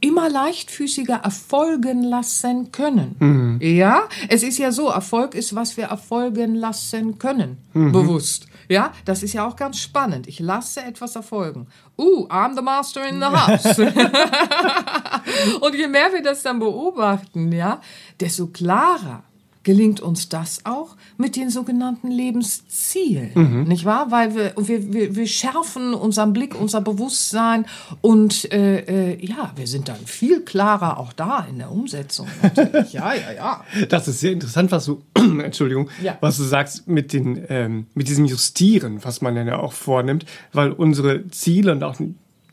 immer 0.00 0.28
leichtfüßiger 0.28 1.16
erfolgen 1.16 2.02
lassen 2.02 2.72
können. 2.72 3.58
Ja, 3.60 4.08
es 4.28 4.42
ist 4.42 4.58
ja 4.58 4.72
so, 4.72 4.88
Erfolg 4.88 5.34
ist, 5.34 5.54
was 5.54 5.76
wir 5.76 5.84
erfolgen 5.84 6.54
lassen 6.54 7.18
können, 7.18 7.58
bewusst. 7.72 8.46
Ja, 8.68 8.92
das 9.04 9.24
ist 9.24 9.32
ja 9.32 9.46
auch 9.46 9.56
ganz 9.56 9.78
spannend. 9.78 10.28
Ich 10.28 10.38
lasse 10.38 10.82
etwas 10.84 11.16
erfolgen. 11.16 11.66
Uh, 11.98 12.28
I'm 12.28 12.54
the 12.54 12.62
master 12.62 13.04
in 13.04 13.18
the 13.18 13.26
house. 13.26 13.78
Und 15.60 15.74
je 15.74 15.88
mehr 15.88 16.12
wir 16.12 16.22
das 16.22 16.42
dann 16.42 16.60
beobachten, 16.60 17.50
ja, 17.50 17.80
desto 18.20 18.46
klarer 18.46 19.24
gelingt 19.62 20.00
uns 20.00 20.28
das 20.28 20.60
auch 20.64 20.96
mit 21.18 21.36
den 21.36 21.50
sogenannten 21.50 22.10
Lebenszielen, 22.10 23.64
nicht 23.68 23.84
wahr? 23.84 24.10
Weil 24.10 24.34
wir, 24.34 24.54
wir, 24.56 24.92
wir, 24.92 25.16
wir 25.16 25.26
schärfen 25.26 25.94
unseren 25.94 26.32
Blick, 26.32 26.58
unser 26.58 26.80
Bewusstsein 26.80 27.66
und 28.00 28.50
äh, 28.52 29.12
äh, 29.12 29.24
ja, 29.26 29.52
wir 29.56 29.66
sind 29.66 29.88
dann 29.88 29.98
viel 30.06 30.40
klarer 30.42 30.98
auch 30.98 31.12
da 31.12 31.46
in 31.48 31.58
der 31.58 31.70
Umsetzung. 31.70 32.26
Ja, 32.92 33.12
ja, 33.14 33.32
ja. 33.36 33.64
Das 33.88 34.08
ist 34.08 34.20
sehr 34.20 34.32
interessant, 34.32 34.70
was 34.72 34.86
du, 34.86 35.02
Entschuldigung, 35.14 35.88
Ja. 36.02 36.16
was 36.20 36.38
du 36.38 36.44
sagst 36.44 36.88
mit 36.88 37.12
den, 37.12 37.44
ähm, 37.48 37.86
mit 37.94 38.08
diesem 38.08 38.24
Justieren, 38.24 39.04
was 39.04 39.20
man 39.20 39.34
dann 39.34 39.46
ja 39.46 39.58
auch 39.58 39.72
vornimmt, 39.72 40.24
weil 40.52 40.72
unsere 40.72 41.28
Ziele 41.28 41.72
und 41.72 41.82
auch 41.84 41.96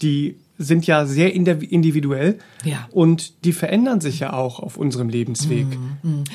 die 0.01 0.37
sind 0.57 0.87
ja 0.87 1.05
sehr 1.05 1.35
indiv- 1.35 1.61
individuell 1.67 2.39
Ja. 2.63 2.87
und 2.91 3.45
die 3.45 3.53
verändern 3.53 4.01
sich 4.01 4.19
ja 4.19 4.33
auch 4.33 4.59
auf 4.59 4.77
unserem 4.77 5.09
Lebensweg. 5.09 5.67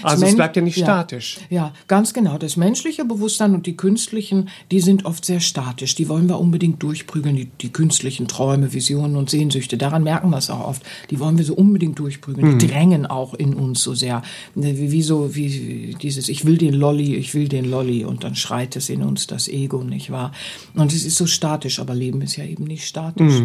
Also 0.02 0.26
es 0.26 0.36
bleibt 0.36 0.56
ja 0.56 0.62
nicht 0.62 0.76
ja. 0.76 0.84
statisch. 0.84 1.38
Ja, 1.50 1.72
ganz 1.88 2.14
genau. 2.14 2.38
Das 2.38 2.56
menschliche 2.56 3.04
Bewusstsein 3.04 3.54
und 3.54 3.66
die 3.66 3.76
künstlichen, 3.76 4.48
die 4.70 4.80
sind 4.80 5.04
oft 5.04 5.24
sehr 5.24 5.40
statisch. 5.40 5.94
Die 5.94 6.08
wollen 6.08 6.28
wir 6.28 6.38
unbedingt 6.38 6.82
durchprügeln, 6.82 7.34
die, 7.36 7.46
die 7.60 7.70
künstlichen 7.70 8.28
Träume, 8.28 8.72
Visionen 8.72 9.16
und 9.16 9.28
Sehnsüchte. 9.30 9.76
Daran 9.76 10.04
merken 10.04 10.30
wir 10.30 10.38
es 10.38 10.50
auch 10.50 10.66
oft. 10.66 10.82
Die 11.10 11.18
wollen 11.18 11.36
wir 11.36 11.44
so 11.44 11.54
unbedingt 11.54 11.98
durchprügeln. 11.98 12.58
Die 12.58 12.66
drängen 12.66 13.06
auch 13.06 13.34
in 13.34 13.54
uns 13.54 13.82
so 13.82 13.94
sehr. 13.94 14.22
Wie, 14.54 14.92
wie 14.92 15.02
so, 15.02 15.34
wie 15.34 15.96
dieses, 16.00 16.28
ich 16.28 16.44
will 16.44 16.58
den 16.58 16.74
Lolli, 16.74 17.16
ich 17.16 17.34
will 17.34 17.48
den 17.48 17.64
Lolli. 17.64 18.04
Und 18.04 18.22
dann 18.24 18.36
schreit 18.36 18.76
es 18.76 18.88
in 18.88 19.02
uns 19.02 19.26
das 19.26 19.48
Ego, 19.48 19.82
nicht 19.82 20.10
wahr? 20.10 20.32
Und 20.74 20.92
es 20.92 21.04
ist 21.04 21.16
so 21.16 21.26
statisch, 21.26 21.80
aber 21.80 21.94
Leben 21.94 22.22
ist 22.22 22.36
ja 22.36 22.44
eben 22.44 22.64
nicht 22.64 22.86
statisch. 22.86 23.42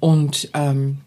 Und, 0.00 0.50
ähm, 0.54 0.98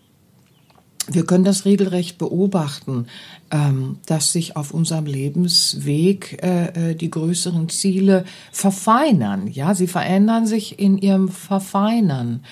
wir 1.08 1.25
können 1.25 1.43
das 1.43 1.65
regelrecht 1.65 2.17
beobachten, 2.17 3.08
ähm, 3.51 3.97
dass 4.06 4.32
sich 4.32 4.56
auf 4.56 4.73
unserem 4.73 5.06
Lebensweg 5.06 6.41
äh, 6.41 6.91
äh, 6.91 6.95
die 6.95 7.10
größeren 7.10 7.67
Ziele 7.69 8.23
verfeinern. 8.51 9.47
Ja, 9.47 9.75
sie 9.75 9.88
verändern 9.88 10.47
sich 10.47 10.79
in 10.79 10.97
ihrem 10.97 11.27
Verfeinern. 11.27 12.43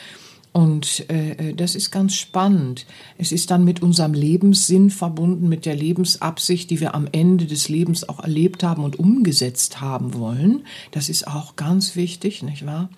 Und 0.53 1.09
äh, 1.09 1.31
äh, 1.31 1.53
das 1.53 1.75
ist 1.75 1.91
ganz 1.91 2.15
spannend. 2.15 2.85
Es 3.17 3.31
ist 3.31 3.51
dann 3.51 3.63
mit 3.63 3.81
unserem 3.81 4.13
Lebenssinn 4.13 4.89
verbunden, 4.89 5.47
mit 5.47 5.65
der 5.65 5.75
Lebensabsicht, 5.75 6.69
die 6.69 6.81
wir 6.81 6.93
am 6.93 7.07
Ende 7.09 7.45
des 7.45 7.69
Lebens 7.69 8.07
auch 8.09 8.19
erlebt 8.19 8.63
haben 8.63 8.83
und 8.83 8.99
umgesetzt 8.99 9.79
haben 9.79 10.13
wollen. 10.13 10.65
Das 10.91 11.07
ist 11.07 11.25
auch 11.25 11.55
ganz 11.55 11.95
wichtig, 11.95 12.43
nicht 12.43 12.65
wahr? 12.65 12.89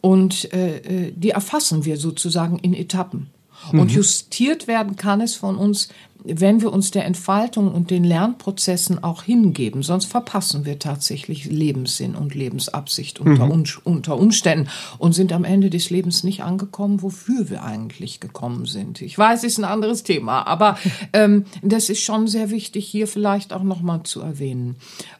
Und 0.00 0.52
äh, 0.52 0.78
äh, 0.78 1.12
die 1.16 1.30
erfassen 1.30 1.84
wir 1.84 1.96
sozusagen 1.96 2.58
in 2.58 2.74
Etappen. 2.74 3.30
Und 3.72 3.90
justiert 3.90 4.68
werden 4.68 4.96
kann 4.96 5.20
es 5.20 5.34
von 5.34 5.56
uns, 5.56 5.88
wenn 6.24 6.60
wir 6.60 6.72
uns 6.72 6.90
der 6.90 7.04
Entfaltung 7.04 7.72
und 7.72 7.90
den 7.90 8.04
Lernprozessen 8.04 9.02
auch 9.02 9.22
hingeben. 9.22 9.82
Sonst 9.82 10.06
verpassen 10.06 10.64
wir 10.64 10.78
tatsächlich 10.78 11.44
Lebenssinn 11.44 12.14
und 12.14 12.34
Lebensabsicht 12.34 13.20
unter, 13.20 13.50
Un 13.50 13.64
unter 13.84 14.18
Umständen 14.18 14.68
und 14.98 15.12
sind 15.12 15.32
am 15.32 15.44
Ende 15.44 15.70
des 15.70 15.90
Lebens 15.90 16.24
nicht 16.24 16.42
angekommen, 16.42 17.02
wofür 17.02 17.48
wir 17.50 17.64
eigentlich 17.64 18.20
gekommen 18.20 18.66
sind. 18.66 19.02
Ich 19.02 19.16
weiß, 19.16 19.40
es 19.40 19.52
ist 19.52 19.58
ein 19.58 19.64
anderes 19.64 20.02
Thema, 20.02 20.46
aber 20.46 20.78
ähm, 21.12 21.44
das 21.62 21.88
ist 21.88 22.02
schon 22.02 22.28
sehr 22.28 22.50
wichtig, 22.50 22.86
hier 22.86 23.06
vielleicht 23.06 23.52
auch 23.52 23.62
nochmal 23.62 24.02
zu 24.04 24.20
erwähnen. 24.20 24.76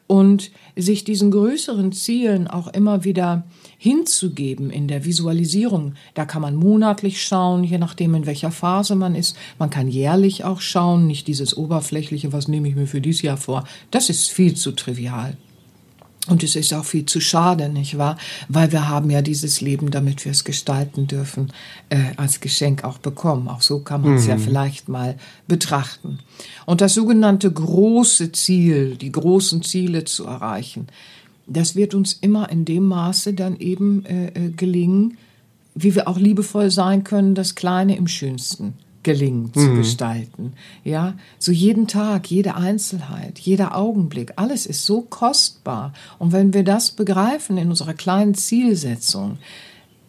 Und 0.07 0.51
sich 0.77 1.05
diesen 1.05 1.31
größeren 1.31 1.93
Zielen 1.93 2.47
auch 2.49 2.69
immer 2.69 3.03
wieder 3.05 3.45
hinzugeben 3.79 4.71
in 4.71 4.89
der 4.89 5.05
Visualisierung. 5.05 5.95
Da 6.15 6.25
kann 6.25 6.43
man 6.43 6.57
monatlich 6.57 7.23
schauen, 7.23 7.65
je 7.65 7.79
nachdem, 7.79 8.15
in 8.15 8.27
welcher 8.27 8.51
Phase 8.51 8.97
man 8.97 9.15
ist. 9.15 9.37
Man 9.59 9.71
kann 9.71 9.89
jährlich 9.89 10.45
auch 10.45 10.61
schauen, 10.61 11.07
nicht 11.07 11.27
dieses 11.27 11.57
oberflächliche, 11.57 12.33
was 12.33 12.49
nehme 12.49 12.69
ich 12.69 12.77
mir 12.77 12.87
für 12.87 13.01
dieses 13.01 13.23
Jahr 13.23 13.37
vor. 13.37 13.65
Das 13.91 14.09
ist 14.09 14.31
viel 14.31 14.55
zu 14.55 14.73
trivial. 14.73 15.37
Und 16.29 16.43
es 16.43 16.57
ist 16.57 16.75
auch 16.75 16.85
viel 16.85 17.07
zu 17.07 17.21
schade, 17.21 17.69
nicht 17.69 17.99
wahr? 17.99 18.19
Weil 18.49 18.73
wir 18.73 18.89
haben 18.89 19.11
ja 19.11 19.23
dieses 19.23 19.61
Leben, 19.61 19.91
damit 19.91 20.25
wir 20.25 20.33
es 20.33 20.43
gestalten 20.43 21.07
dürfen, 21.07 21.53
äh, 21.89 22.17
als 22.17 22.41
Geschenk 22.41 22.83
auch 22.83 22.99
bekommen. 22.99 23.47
Auch 23.49 23.62
so 23.62 23.79
kann 23.79 24.03
man 24.03 24.15
es 24.15 24.27
ja 24.27 24.37
vielleicht 24.37 24.89
mal 24.89 25.17
betrachten. 25.47 26.19
Und 26.65 26.81
das 26.81 26.95
sogenannte 26.95 27.51
große 27.51 28.33
Ziel, 28.33 28.97
die 28.97 29.12
großen 29.12 29.62
Ziele 29.62 30.05
zu 30.05 30.25
erreichen, 30.25 30.89
das 31.47 31.77
wird 31.77 31.95
uns 31.95 32.13
immer 32.15 32.51
in 32.51 32.65
dem 32.65 32.85
Maße 32.87 33.35
dann 33.35 33.59
eben 33.59 34.05
äh, 34.05 34.29
äh, 34.29 34.51
gelingen, 34.51 35.17
wie 35.75 35.95
wir 35.95 36.09
auch 36.09 36.19
liebevoll 36.19 36.71
sein 36.71 37.05
können, 37.05 37.35
das 37.35 37.55
Kleine 37.55 37.97
im 37.97 38.09
Schönsten 38.09 38.75
gelingen 39.07 39.55
zu 39.55 39.73
gestalten. 39.77 40.55
Ja, 40.83 41.15
so 41.39 41.53
jeden 41.53 41.87
Tag, 41.87 42.29
jede 42.29 42.57
Einzelheit, 42.57 43.39
jeder 43.39 43.77
Augenblick, 43.77 44.33
alles 44.35 44.67
ist 44.67 44.85
so 44.85 45.01
kostbar. 45.01 45.93
Und 46.19 46.33
wenn 46.33 46.53
wir 46.53 46.65
das 46.65 46.91
begreifen 46.91 47.57
in 47.57 47.69
unserer 47.69 47.95
kleinen 47.95 48.35
Zielsetzung, 48.35 49.39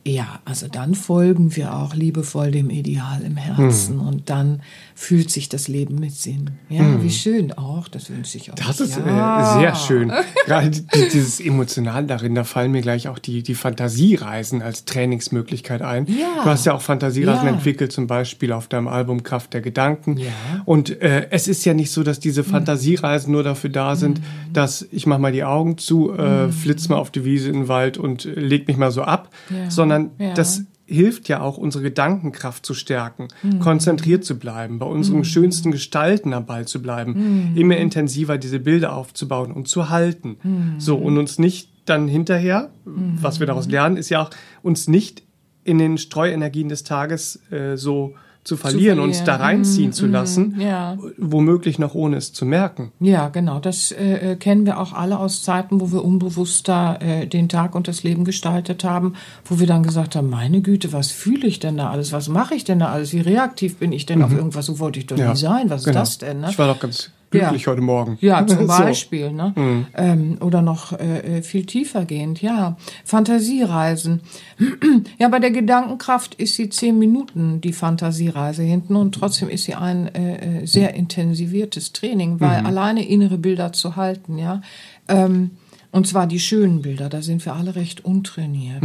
ja, 0.07 0.39
also 0.45 0.67
dann 0.71 0.95
folgen 0.95 1.55
wir 1.55 1.75
auch 1.75 1.93
liebevoll 1.93 2.51
dem 2.51 2.69
Ideal 2.69 3.21
im 3.25 3.35
Herzen 3.37 3.99
Hm. 3.99 4.07
und 4.07 4.29
dann 4.29 4.61
fühlt 4.95 5.29
sich 5.29 5.49
das 5.49 5.67
Leben 5.67 5.95
mit 5.99 6.13
Sinn. 6.13 6.51
Ja, 6.69 7.03
wie 7.03 7.09
schön 7.11 7.51
auch, 7.53 7.87
das 7.87 8.09
wünsche 8.09 8.37
ich 8.37 8.49
auch. 8.51 8.55
Das 8.55 8.79
ist 8.79 8.97
ja. 8.97 9.57
äh, 9.57 9.59
sehr 9.59 9.75
schön. 9.75 10.11
Gerade 10.45 10.69
die- 10.71 11.09
dieses 11.11 11.39
Emotional 11.39 12.05
darin, 12.07 12.33
da 12.35 12.43
fallen 12.45 12.71
mir 12.71 12.81
gleich 12.81 13.07
auch 13.09 13.19
die, 13.19 13.43
die 13.43 13.53
Fantasiereisen 13.53 14.61
als 14.61 14.85
Trainingsmöglichkeit 14.85 15.81
ein. 15.81 16.05
Ja. 16.07 16.43
Du 16.43 16.49
hast 16.49 16.65
ja 16.65 16.73
auch 16.73 16.81
Fantasiereisen 16.81 17.45
Ja. 17.45 17.51
entwickelt, 17.53 17.91
zum 17.91 18.07
Beispiel 18.07 18.51
auf 18.51 18.67
deinem 18.67 18.87
Album 18.87 19.23
Kraft 19.23 19.53
der 19.53 19.61
Gedanken. 19.61 20.17
Ja. 20.17 20.27
Und 20.65 21.01
äh, 21.01 21.27
es 21.31 21.47
ist 21.47 21.65
ja 21.65 21.73
nicht 21.73 21.91
so, 21.91 22.03
dass 22.03 22.19
diese 22.19 22.43
Fantasiereisen 22.43 23.31
nur 23.31 23.43
dafür 23.43 23.69
da 23.69 23.95
sind, 23.95 24.21
dass 24.53 24.87
ich 24.91 25.05
mach 25.05 25.17
mal 25.19 25.31
die 25.31 25.43
Augen 25.43 25.77
zu, 25.77 26.13
äh, 26.13 26.49
flitz 26.49 26.89
mal 26.89 26.95
auf 26.97 27.11
die 27.11 27.25
Wiese 27.25 27.49
in 27.49 27.53
den 27.55 27.67
Wald 27.67 27.97
und 27.97 28.23
leg 28.25 28.67
mich 28.67 28.77
mal 28.77 28.91
so 28.91 29.03
ab, 29.03 29.29
Ja. 29.49 29.69
Sondern 29.97 30.11
Ja. 30.29 30.33
das 30.33 30.63
hilft 30.89 31.27
ja 31.27 31.41
auch, 31.41 31.57
unsere 31.57 31.83
Gedankenkraft 31.83 32.65
zu 32.65 32.73
stärken, 32.73 33.27
Mhm. 33.43 33.59
konzentriert 33.59 34.23
zu 34.23 34.39
bleiben, 34.39 34.79
bei 34.79 34.85
unseren 34.85 35.25
schönsten 35.25 35.71
Gestalten 35.71 36.33
am 36.33 36.45
Ball 36.45 36.65
zu 36.65 36.81
bleiben, 36.81 37.51
Mhm. 37.51 37.57
immer 37.57 37.75
intensiver 37.77 38.37
diese 38.37 38.59
Bilder 38.59 38.95
aufzubauen 38.95 39.51
und 39.51 39.67
zu 39.67 39.89
halten. 39.89 40.37
Mhm. 40.43 40.79
So, 40.79 40.95
und 40.95 41.17
uns 41.17 41.39
nicht 41.39 41.71
dann 41.85 42.07
hinterher, 42.07 42.69
was 42.85 43.39
wir 43.41 43.47
daraus 43.47 43.67
lernen, 43.67 43.97
ist 43.97 44.09
ja 44.09 44.21
auch, 44.21 44.29
uns 44.61 44.87
nicht 44.87 45.23
in 45.65 45.77
den 45.77 45.97
Streuenergien 45.97 46.69
des 46.69 46.83
Tages 46.83 47.41
äh, 47.51 47.75
so 47.75 48.13
zu 48.47 48.57
verlieren, 48.57 48.99
uns 48.99 49.19
da 49.19 49.37
verlieren. 49.37 49.41
reinziehen 49.41 49.93
zu 49.93 50.07
lassen, 50.07 50.59
ja. 50.59 50.97
womöglich 51.17 51.77
noch 51.77 51.93
ohne 51.93 52.17
es 52.17 52.31
zu 52.33 52.45
merken. 52.45 52.91
Ja, 52.99 53.27
genau. 53.27 53.59
Das 53.59 53.91
äh, 53.91 54.31
äh, 54.31 54.35
kennen 54.37 54.65
wir 54.65 54.79
auch 54.79 54.93
alle 54.93 55.19
aus 55.19 55.43
Zeiten, 55.43 55.81
wo 55.81 55.91
wir 55.91 56.03
unbewusster 56.03 56.99
äh, 57.01 57.27
den 57.27 57.49
Tag 57.49 57.75
und 57.75 57.87
das 57.87 58.03
Leben 58.03 58.23
gestaltet 58.23 58.83
haben, 58.83 59.15
wo 59.45 59.59
wir 59.59 59.67
dann 59.67 59.83
gesagt 59.83 60.15
haben, 60.15 60.29
meine 60.29 60.61
Güte, 60.61 60.93
was 60.93 61.11
fühle 61.11 61.45
ich 61.45 61.59
denn 61.59 61.77
da 61.77 61.89
alles? 61.89 62.13
Was 62.13 62.29
mache 62.29 62.55
ich 62.55 62.63
denn 62.63 62.79
da 62.79 62.87
alles? 62.87 63.13
Wie 63.13 63.19
reaktiv 63.19 63.77
bin 63.77 63.91
ich 63.91 64.05
denn 64.05 64.23
auf 64.23 64.31
irgendwas? 64.31 64.65
So 64.65 64.79
wollte 64.79 64.99
ich 64.99 65.07
doch 65.07 65.17
nie 65.17 65.35
sein. 65.35 65.69
Was 65.69 65.83
genau. 65.83 66.01
ist 66.01 66.21
das 66.21 66.29
denn? 66.29 66.39
Ne? 66.39 66.47
Ich 66.49 66.57
war 66.57 66.67
doch 66.67 66.79
ganz 66.79 67.11
glücklich 67.29 67.67
heute 67.67 67.81
Morgen. 67.81 68.17
Ja, 68.21 68.45
zum 68.45 68.59
So. 68.67 68.67
Beispiel. 68.67 69.31
Ne? 69.31 69.85
Ähm, 69.95 70.37
oder 70.41 70.61
noch 70.61 70.93
äh, 70.93 71.37
äh, 71.37 71.41
viel 71.41 71.65
tiefer 71.65 72.05
gehend, 72.05 72.41
ja. 72.41 72.77
Fantasiereisen. 73.05 74.21
ja, 75.19 75.27
bei 75.29 75.39
der 75.39 75.51
Gedankenkraft 75.51 76.35
ist 76.35 76.55
sie 76.55 76.69
zehn 76.69 76.97
Minuten, 76.99 77.61
die 77.61 77.73
Fantasiereise 77.73 78.63
hinten. 78.63 78.95
Und 78.95 79.13
trotzdem 79.13 79.49
ist 79.49 79.65
sie 79.65 79.75
ein 79.75 80.13
äh, 80.13 80.61
äh, 80.61 80.65
sehr 80.65 80.93
intensiviertes 80.95 81.93
Training, 81.93 82.39
weil 82.39 82.65
alleine 82.65 83.07
innere 83.07 83.37
Bilder 83.37 83.73
zu 83.73 83.95
halten, 83.95 84.37
ja. 84.37 84.61
Ähm, 85.07 85.51
und 85.91 86.05
zwar 86.05 86.27
die 86.27 86.39
schönen 86.39 86.81
Bilder, 86.81 87.09
da 87.09 87.21
sind 87.21 87.45
wir 87.45 87.55
alle 87.55 87.75
recht 87.75 88.03
untrainiert. 88.03 88.83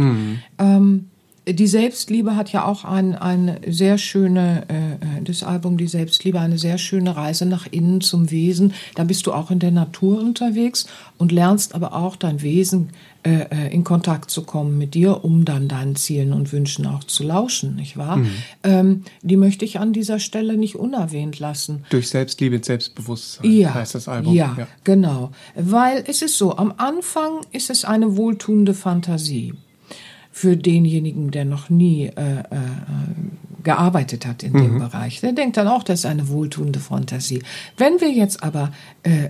Ähm, 0.57 1.09
die 1.47 1.67
Selbstliebe 1.67 2.35
hat 2.35 2.51
ja 2.53 2.65
auch 2.65 2.85
ein, 2.85 3.15
eine 3.15 3.59
sehr 3.67 3.97
schöne, 3.97 4.63
äh, 4.69 5.19
äh, 5.19 5.23
das 5.23 5.43
Album 5.43 5.77
Die 5.77 5.87
Selbstliebe, 5.87 6.39
eine 6.39 6.57
sehr 6.57 6.77
schöne 6.77 7.15
Reise 7.15 7.45
nach 7.45 7.67
innen 7.69 7.99
zum 7.99 8.31
Wesen. 8.31 8.73
Da 8.95 9.03
bist 9.03 9.27
du 9.27 9.33
auch 9.33 9.51
in 9.51 9.59
der 9.59 9.71
Natur 9.71 10.21
unterwegs 10.21 10.87
und 11.17 11.31
lernst 11.33 11.75
aber 11.75 11.93
auch 11.93 12.15
dein 12.15 12.41
Wesen 12.41 12.91
äh, 13.23 13.45
äh, 13.51 13.73
in 13.73 13.83
Kontakt 13.83 14.31
zu 14.31 14.43
kommen 14.43 14.77
mit 14.77 14.93
dir, 14.93 15.25
um 15.25 15.43
dann 15.43 15.67
deinen 15.67 15.97
Zielen 15.97 16.31
und 16.31 16.53
Wünschen 16.53 16.85
auch 16.85 17.03
zu 17.03 17.23
lauschen, 17.23 17.75
nicht 17.75 17.97
wahr? 17.97 18.21
Ähm, 18.63 19.03
die 19.21 19.37
möchte 19.37 19.65
ich 19.65 19.79
an 19.79 19.91
dieser 19.91 20.19
Stelle 20.19 20.55
nicht 20.55 20.75
unerwähnt 20.75 21.39
lassen. 21.39 21.83
Durch 21.89 22.09
Selbstliebe 22.09 22.55
und 22.55 22.65
Selbstbewusstsein 22.65 23.51
Ja, 23.51 23.73
heißt 23.73 23.95
das 23.95 24.07
Album. 24.07 24.33
Ja, 24.33 24.67
genau. 24.83 25.31
Weil 25.55 26.03
es 26.07 26.21
ist 26.21 26.37
so, 26.37 26.55
am 26.55 26.73
Anfang 26.77 27.41
ist 27.51 27.69
es 27.69 27.83
eine 27.83 28.15
wohltuende 28.15 28.73
Fantasie 28.73 29.53
für 30.35 30.57
denjenigen, 30.57 31.29
der 31.29 31.45
noch 31.45 31.69
nie 31.69 32.07
äh, 32.07 32.39
äh, 32.39 32.43
gearbeitet 33.61 34.25
hat 34.25 34.41
in 34.41 34.51
dem 34.53 34.79
Bereich. 34.79 35.21
Der 35.21 35.31
denkt 35.31 35.57
dann 35.57 35.67
auch, 35.67 35.83
das 35.83 35.99
ist 35.99 36.05
eine 36.07 36.27
wohltuende 36.27 36.79
Fantasie. 36.79 37.43
Wenn 37.77 38.01
wir 38.01 38.11
jetzt 38.11 38.41
aber 38.41 38.71
äh, 39.03 39.25
äh, 39.25 39.29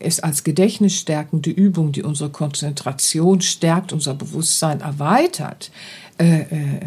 es 0.00 0.18
als 0.18 0.42
gedächtnisstärkende 0.42 1.50
Übung, 1.50 1.92
die 1.92 2.02
unsere 2.02 2.30
Konzentration 2.30 3.40
stärkt, 3.40 3.92
unser 3.92 4.14
Bewusstsein 4.14 4.80
erweitert, 4.80 5.70
äh, 6.18 6.40
äh, 6.40 6.80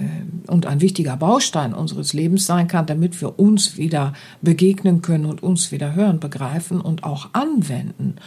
und 0.45 0.65
ein 0.65 0.81
wichtiger 0.81 1.15
Baustein 1.15 1.73
unseres 1.73 2.11
Lebens 2.13 2.45
sein 2.45 2.67
kann, 2.67 2.85
damit 2.85 3.19
wir 3.21 3.39
uns 3.39 3.77
wieder 3.77 4.13
begegnen 4.41 5.01
können 5.01 5.25
und 5.25 5.41
uns 5.41 5.71
wieder 5.71 5.95
hören, 5.95 6.19
begreifen 6.19 6.81
und 6.81 7.05
auch 7.05 7.29
anwenden. 7.31 8.17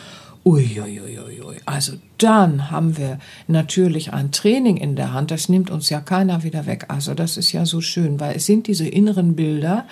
Uiuiuiui. 0.46 1.56
Also 1.66 1.94
dann 2.18 2.70
haben 2.70 2.96
wir 2.96 3.18
natürlich 3.48 4.12
ein 4.12 4.30
Training 4.30 4.76
in 4.76 4.94
der 4.94 5.12
Hand. 5.12 5.32
Das 5.32 5.48
nimmt 5.48 5.70
uns 5.70 5.90
ja 5.90 6.00
keiner 6.00 6.44
wieder 6.44 6.66
weg. 6.66 6.85
Also 6.87 7.14
das 7.14 7.37
ist 7.37 7.50
ja 7.50 7.66
so 7.66 7.80
schön, 7.80 8.20
weil 8.20 8.37
es 8.37 8.46
sind 8.46 8.68
diese 8.68 8.87
inneren 8.87 9.35
Bilder. 9.35 9.87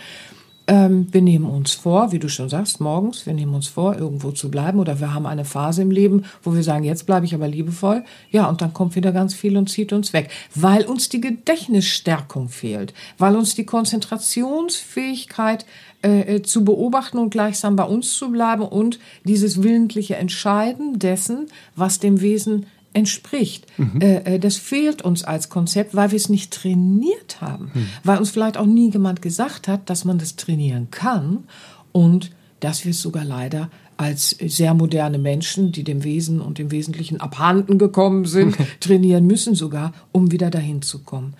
Ähm, 0.67 1.09
wir 1.13 1.21
nehmen 1.21 1.45
uns 1.45 1.73
vor, 1.73 2.13
wie 2.13 2.19
du 2.19 2.29
schon 2.29 2.49
sagst, 2.49 2.81
morgens, 2.81 3.27
wir 3.27 3.35
nehmen 3.35 3.53
uns 3.53 3.69
vor, 3.69 3.99
irgendwo 3.99 4.31
zu 4.31 4.51
bleiben 4.51 4.79
oder 4.79 4.99
wir 4.99 5.13
haben 5.13 5.27
eine 5.27 5.45
Phase 5.45 5.83
im 5.83 5.91
Leben, 5.91 6.25
wo 6.43 6.55
wir 6.55 6.63
sagen, 6.63 6.85
jetzt 6.85 7.05
bleibe 7.05 7.27
ich 7.27 7.35
aber 7.35 7.49
liebevoll. 7.49 8.03
Ja, 8.31 8.49
und 8.49 8.63
dann 8.63 8.73
kommt 8.73 8.95
wieder 8.95 9.13
ganz 9.13 9.35
viel 9.35 9.59
und 9.59 9.69
zieht 9.69 9.93
uns 9.93 10.15
weg, 10.15 10.31
weil 10.55 10.85
uns 10.85 11.11
die 11.11 11.21
Gedächtnisstärkung 11.21 12.49
fehlt, 12.49 12.95
weil 13.19 13.37
uns 13.37 13.55
die 13.55 13.67
Konzentrationsfähigkeit 13.67 15.67
äh, 16.05 16.37
äh, 16.37 16.43
zu 16.43 16.65
beobachten 16.65 17.17
und 17.17 17.31
gleichsam 17.31 17.77
bei 17.77 17.85
uns 17.85 18.13
zu 18.13 18.31
bleiben 18.31 18.63
und 18.63 18.99
dieses 19.25 19.63
willentliche 19.63 20.17
Entscheiden 20.17 20.99
dessen, 20.99 21.47
was 21.77 21.99
dem 21.99 22.21
Wesen 22.21 22.67
entspricht. 22.93 23.67
Äh, 24.01 24.35
äh, 24.35 24.39
das 24.39 24.57
fehlt 24.57 25.01
uns 25.01 25.25
als 25.25 25.49
Konzept, 25.49 25.95
weil 25.95 26.11
wir 26.11 26.17
es 26.17 26.29
nicht 26.29 26.53
trainiert 26.53 27.41
haben, 27.41 27.71
weil 28.05 28.19
uns 28.19 28.31
vielleicht 28.31 28.59
auch 28.59 28.67
nie 28.67 28.91
jemand 28.91 29.23
gesagt 29.23 29.67
hat, 29.67 29.89
dass 29.89 30.05
man 30.05 30.19
das 30.19 30.37
trainieren 30.37 30.89
kann 30.91 31.45
und 31.93 32.33
dass 32.61 32.85
wir 32.85 32.91
es 32.91 33.01
sogar 33.01 33.25
leider 33.25 33.71
als 33.97 34.31
sehr 34.31 34.75
moderne 34.75 35.19
Menschen, 35.19 35.73
die 35.73 35.85
dem 35.85 36.05
Wesen 36.05 36.41
und 36.41 36.59
dem 36.59 36.71
Wesentlichen 36.71 37.19
abhanden 37.19 37.79
gekommen 37.79 38.27
sind, 38.27 38.57
trainieren 38.81 39.27
müssen 39.27 39.55
sogar, 39.55 39.95
um 40.13 40.33
wieder 40.33 40.51
dahin 40.51 40.83
zu 40.83 40.99
kommen. 41.01 41.35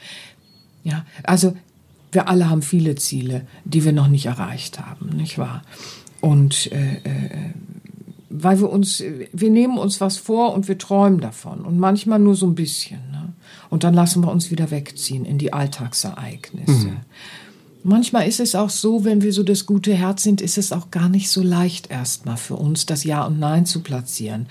Ja, 0.85 1.05
also 1.23 1.55
wir 2.15 2.29
alle 2.29 2.49
haben 2.49 2.63
viele 2.63 2.95
Ziele, 2.95 3.47
die 3.65 3.85
wir 3.85 3.93
noch 3.93 4.09
nicht 4.09 4.27
erreicht 4.27 4.81
haben, 4.81 5.11
nicht 5.17 5.39
wahr? 5.39 5.63
Und 6.21 6.73
äh, 6.73 6.95
äh, 7.05 7.31
weil 8.37 8.59
wir 8.59 8.71
uns, 8.71 9.03
wir 9.33 9.51
nehmen 9.51 9.79
uns 9.79 10.01
was 10.01 10.17
vor 10.17 10.55
und 10.55 10.67
wir 10.67 10.77
träumen 10.77 11.21
davon 11.21 11.61
und 11.61 11.79
manchmal 11.79 12.19
nur 12.19 12.35
so 12.35 12.47
ein 12.47 12.57
bisschen. 12.57 12.99
Ne? 13.13 13.33
Und 13.71 13.85
dann 13.85 13.95
lassen 13.95 14.25
wir 14.25 14.31
uns 14.33 14.51
wieder 14.51 14.73
wegziehen 14.73 15.25
in 15.25 15.39
die 15.39 15.53
Alltagsereignisse. 15.53 16.93
Manchmal 17.85 18.27
ist 18.27 18.41
es 18.41 18.55
auch 18.55 18.71
so, 18.71 19.05
wenn 19.05 19.23
wir 19.23 19.33
so 19.33 19.43
das 19.43 19.67
gute 19.67 19.95
Herz 19.95 20.23
sind, 20.23 20.41
ist 20.41 20.59
es 20.59 20.73
auch 20.73 20.91
gar 20.91 21.09
nicht 21.09 21.31
so 21.31 21.43
leicht 21.43 21.91
erstmal 21.91 22.37
für 22.37 22.57
uns, 22.57 22.87
das 22.87 23.05
Ja 23.05 23.25
und 23.25 23.39
Nein 23.39 23.67
zu 23.67 23.81
platzieren. 23.81 24.47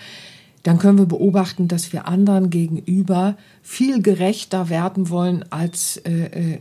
Dann 0.64 0.80
können 0.80 0.98
wir 0.98 1.06
beobachten, 1.06 1.68
dass 1.68 1.92
wir 1.92 2.08
anderen 2.08 2.50
gegenüber 2.50 3.36
viel 3.62 4.02
gerechter 4.02 4.70
werden 4.70 5.10
wollen, 5.10 5.44
als 5.50 5.98
äh, 5.98 6.12
äh, 6.12 6.60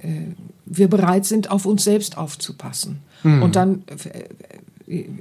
wir 0.66 0.88
bereit 0.88 1.24
sind, 1.24 1.50
auf 1.50 1.66
uns 1.66 1.84
selbst 1.84 2.18
aufzupassen. 2.18 2.98
Und 3.24 3.54
dann 3.54 3.84
äh, 3.86 4.24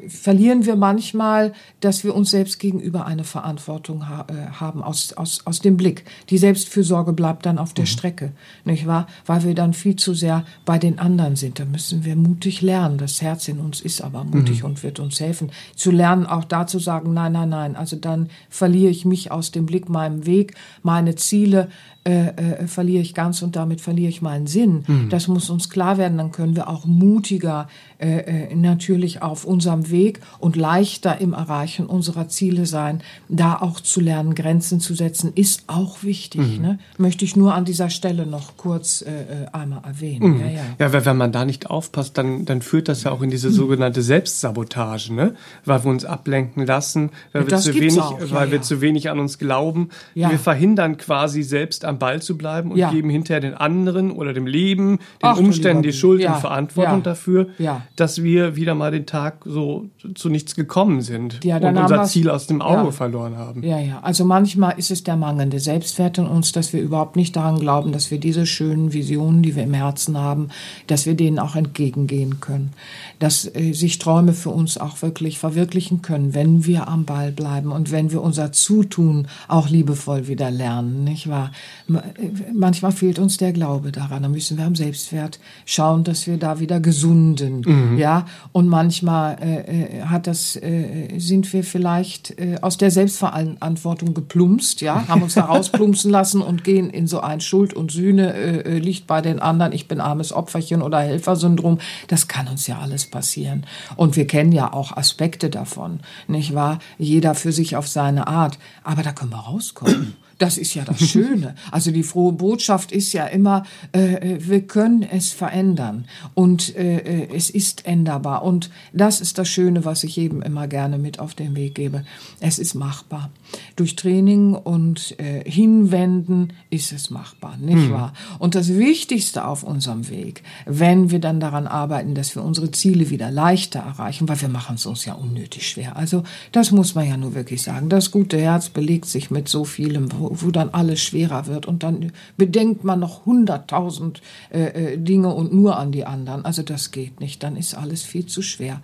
verlieren 0.08 0.66
wir 0.66 0.76
manchmal, 0.76 1.54
dass 1.80 2.04
wir 2.04 2.16
uns 2.16 2.32
selbst 2.32 2.60
gegenüber 2.60 3.06
eine 3.06 3.24
Verantwortung 3.24 4.08
ha 4.08 4.26
äh, 4.28 4.52
haben 4.52 4.84
aus, 4.84 5.14
aus, 5.14 5.46
aus 5.46 5.60
dem 5.60 5.78
Blick. 5.78 6.06
Die 6.30 6.38
Selbstfürsorge 6.38 7.14
bleibt 7.14 7.46
dann 7.46 7.58
auf 7.58 7.74
der 7.74 7.86
Strecke, 7.86 8.32
nicht 8.66 8.88
wahr? 8.88 9.08
Weil 9.26 9.44
wir 9.44 9.56
dann 9.56 9.74
viel 9.74 9.96
zu 9.96 10.14
sehr 10.14 10.46
bei 10.66 10.78
den 10.78 11.00
anderen 11.00 11.36
sind. 11.36 11.60
Da 11.60 11.66
müssen 11.66 12.06
wir 12.06 12.16
mutig 12.16 12.62
lernen. 12.62 12.98
Das 12.98 13.22
Herz 13.22 13.48
in 13.48 13.60
uns 13.60 13.82
ist 13.82 14.02
aber 14.02 14.24
mutig 14.24 14.64
und 14.64 14.84
wird 14.84 15.00
uns 15.00 15.20
helfen. 15.20 15.52
Zu 15.76 15.92
lernen, 15.92 16.26
auch 16.26 16.44
da 16.44 16.68
zu 16.68 16.80
sagen, 16.80 17.14
nein, 17.14 17.34
nein, 17.34 17.50
nein. 17.50 17.76
Also 17.76 17.96
dann 17.96 18.30
verliere 18.50 18.92
ich 18.92 19.06
mich 19.06 19.32
aus 19.32 19.52
dem 19.52 19.66
Blick, 19.66 19.90
meinem 19.90 20.26
Weg, 20.26 20.56
meine 20.82 21.16
Ziele, 21.16 21.70
äh, 22.04 22.30
äh, 22.30 22.68
verliere 22.68 23.02
ich 23.02 23.14
ganz 23.14 23.42
und 23.42 23.56
damit 23.56 23.82
verliere 23.82 24.10
ich 24.10 24.22
meinen 24.22 24.48
Sinn. 24.48 24.84
Das 25.10 25.28
muss 25.28 25.50
uns 25.50 25.70
klar 25.70 25.98
werden, 25.98 26.18
dann 26.18 26.32
können 26.32 26.56
wir 26.56 26.68
auch 26.68 26.86
mutiger 26.86 27.68
äh, 28.00 28.48
äh, 28.50 28.56
natürlich 28.56 29.22
auf 29.22 29.46
unserem 29.46 29.92
Weg 29.92 30.22
und 30.40 30.56
leichter 30.56 31.22
im 31.22 31.34
Erreichen 31.34 31.86
unserer 31.86 32.28
Ziele 32.30 32.66
sein. 32.66 33.02
Da 33.30 33.58
auch 33.58 33.80
zu 33.80 34.00
lernen, 34.00 34.34
Grenzen 34.34 34.80
zu 34.80 34.96
setzen, 34.96 35.32
ist 35.36 35.66
auch 35.68 36.02
wichtig. 36.02 36.60
Ne? 36.60 36.80
Möchte 36.98 37.26
ich 37.26 37.36
nur 37.36 37.54
an 37.54 37.64
dieser 37.64 37.92
Stelle 37.92 38.26
noch 38.26 38.58
kurz 38.58 39.04
äh, 39.04 39.12
äh, 39.12 39.48
einmal 39.52 39.84
erwähnen. 39.84 40.40
Ja, 40.40 40.48
ja. 40.48 40.62
Ja, 40.80 40.94
weil 40.94 41.06
wenn 41.06 41.18
man 41.18 41.32
da 41.32 41.46
nicht 41.46 41.70
aufpasst, 41.70 42.18
dann, 42.18 42.46
dann 42.46 42.64
führt 42.64 42.88
das 42.88 43.04
ja 43.04 43.12
auch 43.12 43.22
in 43.22 43.30
diese 43.30 43.52
sogenannte 43.52 44.02
Selbstsabotage, 44.02 45.14
ne? 45.14 45.36
Weil 45.66 45.84
wir 45.84 45.92
uns 45.92 46.04
ablenken 46.04 46.66
lassen, 46.66 47.12
weil, 47.34 47.48
wir 47.48 47.58
zu, 47.58 47.76
wenig, 47.76 48.02
auch, 48.02 48.20
ja, 48.20 48.32
weil 48.32 48.50
wir 48.50 48.58
ja. 48.58 48.64
zu 48.64 48.82
wenig 48.82 49.12
an 49.12 49.20
uns 49.20 49.38
glauben. 49.38 49.90
Ja. 50.16 50.32
Wir 50.32 50.40
verhindern 50.40 50.98
quasi 50.98 51.44
selbst 51.44 51.86
am 51.92 52.00
Ball 52.00 52.22
zu 52.22 52.38
bleiben 52.38 52.72
und 52.72 52.78
Ja. 52.78 52.90
geben 52.90 53.10
hinterher 53.10 53.40
den 53.42 53.54
anderen 53.54 54.12
oder 54.12 54.34
dem 54.34 54.48
Leben, 54.48 54.98
den 54.98 54.98
Ach, 55.22 55.38
Umständen 55.38 55.84
die 55.84 55.94
Schuld 55.94 56.22
Ja, 56.22 56.34
und 56.34 56.42
Verantwortung 56.42 57.00
ja, 57.00 57.04
dafür, 57.04 57.48
dass 57.96 58.24
wir 58.24 58.56
wieder 58.56 58.74
mal 58.74 58.92
den 58.92 59.06
Tag 59.06 59.44
so 59.46 59.86
zu 60.16 60.30
nichts 60.30 60.56
gekommen 60.56 61.02
sind 61.02 61.40
und 61.46 61.78
unser 61.78 62.04
Ziel 62.06 62.30
aus 62.30 62.48
dem 62.48 62.62
Auge 62.62 62.92
verloren 62.92 63.38
haben. 63.38 63.64
Ja, 63.64 63.80
ja. 63.80 64.00
Also 64.02 64.26
manchmal 64.26 64.78
ist 64.80 64.90
es 64.90 65.04
der 65.04 65.16
mangelnde 65.18 65.60
Selbstwert 65.60 66.18
in 66.18 66.26
uns, 66.26 66.52
dass 66.52 66.74
wir 66.74 66.82
überhaupt 66.82 67.16
nicht 67.16 67.36
daran 67.36 67.60
glauben, 67.60 67.92
dass 67.92 68.10
wir 68.10 68.20
diese 68.20 68.46
schönen 68.46 68.94
Visionen, 68.94 69.44
die 69.44 69.56
wir 69.56 69.64
im 69.64 69.74
Herzen 69.74 70.18
haben, 70.18 70.50
dass 70.88 71.06
wir 71.06 71.14
denen 71.14 71.38
auch 71.40 71.56
entgegengehen 71.56 72.40
können. 72.40 72.72
Dass 73.20 73.46
äh, 73.54 73.74
sich 73.74 74.00
Träume 74.00 74.34
für 74.34 74.50
uns 74.50 74.78
auch 74.78 75.02
wirklich 75.02 75.38
verwirklichen 75.40 76.02
können, 76.02 76.34
wenn 76.34 76.66
wir 76.66 76.88
am 76.88 77.06
Ball 77.06 77.32
bleiben 77.32 77.72
und 77.72 77.92
wenn 77.92 78.12
wir 78.12 78.22
unser 78.22 78.52
Zutun 78.52 79.28
auch 79.48 79.70
liebevoll 79.70 80.28
wieder 80.28 80.50
lernen, 80.50 81.04
nicht 81.04 81.30
wahr? 81.30 81.52
Äh, 81.90 82.52
Manchmal 82.54 82.92
fehlt 82.92 83.20
uns 83.20 83.38
der 83.38 83.54
Glaube 83.54 83.92
daran. 83.92 84.24
Da 84.24 84.30
müssen 84.30 84.58
wir 84.58 84.66
am 84.66 84.76
Selbstwert 84.76 85.40
schauen, 85.66 86.04
dass 86.04 86.28
wir 86.28 86.38
da 86.38 86.60
wieder 86.60 86.80
gesunden, 86.80 87.98
ja. 87.98 88.26
Und 88.52 88.68
manchmal 88.68 89.38
äh, 89.42 90.00
äh, 90.00 90.02
hat 90.04 90.28
das, 90.28 90.56
äh, 90.56 91.18
sind 91.18 91.52
wir 91.54 91.64
vielleicht 91.64 92.40
äh, 92.40 92.58
aus 92.62 92.78
der 92.78 92.92
Selbstverantwortung 92.92 94.14
geplumpst, 94.14 94.82
ja, 94.82 95.06
haben 95.08 95.24
uns 95.24 95.36
da 95.36 95.46
rausplumpsen 95.46 96.12
lassen 96.12 96.42
und 96.42 96.64
gehen 96.64 96.90
in 96.90 97.08
so 97.08 97.22
ein 97.22 97.42
Schuld 97.42 97.74
und 97.74 97.92
Sühne 97.92 98.34
äh, 98.34 98.60
äh, 98.60 98.78
liegt 98.80 99.08
bei 99.08 99.22
den 99.22 99.40
anderen. 99.40 99.74
Ich 99.74 99.88
bin 99.88 100.00
armes 100.00 100.34
Opferchen 100.34 100.82
oder 100.82 101.00
Helfersyndrom. 101.00 101.80
Das 102.08 102.28
kann 102.28 102.48
uns 102.48 102.68
ja 102.68 102.80
alles 102.80 103.06
passieren. 103.06 103.66
Und 103.96 104.16
wir 104.16 104.28
kennen 104.28 104.52
ja 104.52 104.74
auch 104.74 104.96
Aspekte 104.96 105.50
davon, 105.50 106.00
nicht 106.28 106.54
wahr? 106.54 106.80
Jeder 106.98 107.36
für 107.36 107.52
sich 107.52 107.76
auf 107.76 107.88
seine 107.88 108.28
Art. 108.28 108.58
Aber 108.84 109.04
da 109.04 109.12
können 109.12 109.32
wir 109.32 109.40
rauskommen. 109.40 110.16
Das 110.42 110.58
ist 110.58 110.74
ja 110.74 110.84
das 110.84 111.00
Schöne. 111.00 111.54
Also 111.70 111.92
die 111.92 112.02
frohe 112.02 112.32
Botschaft 112.32 112.92
ist 112.92 113.14
ja 113.14 113.28
immer, 113.28 113.62
äh, 113.94 114.16
äh, 114.16 114.38
wir 114.40 114.62
können 114.62 115.04
es 115.04 115.32
verändern 115.32 116.06
und 116.34 116.76
äh, 116.76 116.98
äh, 116.98 117.28
es 117.36 117.52
ist 117.52 117.86
änderbar. 117.86 118.44
Und 118.44 118.72
das 118.92 119.22
ist 119.22 119.38
das 119.38 119.48
Schöne, 119.48 119.86
was 119.86 120.04
ich 120.04 120.16
jedem 120.16 120.42
immer 120.42 120.68
gerne 120.68 120.98
mit 120.98 121.20
auf 121.20 121.36
den 121.36 121.56
Weg 121.56 121.76
gebe. 121.76 122.06
Es 122.40 122.58
ist 122.58 122.74
machbar. 122.74 123.30
Durch 123.76 123.96
Training 123.96 124.56
und 124.56 125.14
äh, 125.20 125.48
Hinwenden 125.48 126.54
ist 126.72 126.92
es 126.92 127.12
machbar, 127.12 127.58
nicht 127.58 127.92
wahr? 127.92 128.14
Und 128.40 128.56
das 128.56 128.70
Wichtigste 128.70 129.46
auf 129.46 129.62
unserem 129.62 130.10
Weg, 130.10 130.42
wenn 130.66 131.12
wir 131.12 131.20
dann 131.20 131.40
daran 131.40 131.68
arbeiten, 131.68 132.16
dass 132.16 132.36
wir 132.36 132.44
unsere 132.44 132.72
Ziele 132.72 133.12
wieder 133.12 133.30
leichter 133.30 133.82
erreichen, 133.82 134.28
weil 134.28 134.42
wir 134.42 134.50
machen 134.50 134.76
es 134.76 134.88
uns 134.88 135.06
ja 135.06 135.14
unnötig 135.14 135.68
schwer. 135.68 135.98
Also 135.98 136.24
das 136.52 136.72
muss 136.72 136.96
man 136.96 137.08
ja 137.08 137.16
nur 137.16 137.36
wirklich 137.36 137.62
sagen. 137.62 137.90
Das 137.90 138.10
gute 138.10 138.40
Herz 138.40 138.70
belegt 138.70 139.06
sich 139.06 139.30
mit 139.30 139.48
so 139.48 139.66
vielem, 139.66 140.10
wo, 140.32 140.52
dann 140.52 140.70
alles 140.70 141.02
schwerer 141.02 141.48
wird 141.48 141.66
und 141.66 141.84
dann 141.84 142.12
bedenkt 142.38 142.84
man 142.84 143.00
noch 143.00 143.26
hunderttausend 143.26 144.22
äh, 144.52 144.94
äh, 144.94 144.98
Dinge 144.98 145.34
und 145.34 145.54
nur 145.54 145.78
an 145.78 145.92
die 145.92 146.06
anderen. 146.06 146.46
Also 146.46 146.64
das 146.64 146.92
geht 146.92 147.20
nicht. 147.20 147.44
Dann 147.44 147.56
ist 147.56 147.74
alles 147.74 148.04
viel 148.04 148.26
zu 148.26 148.42
schwer. 148.42 148.82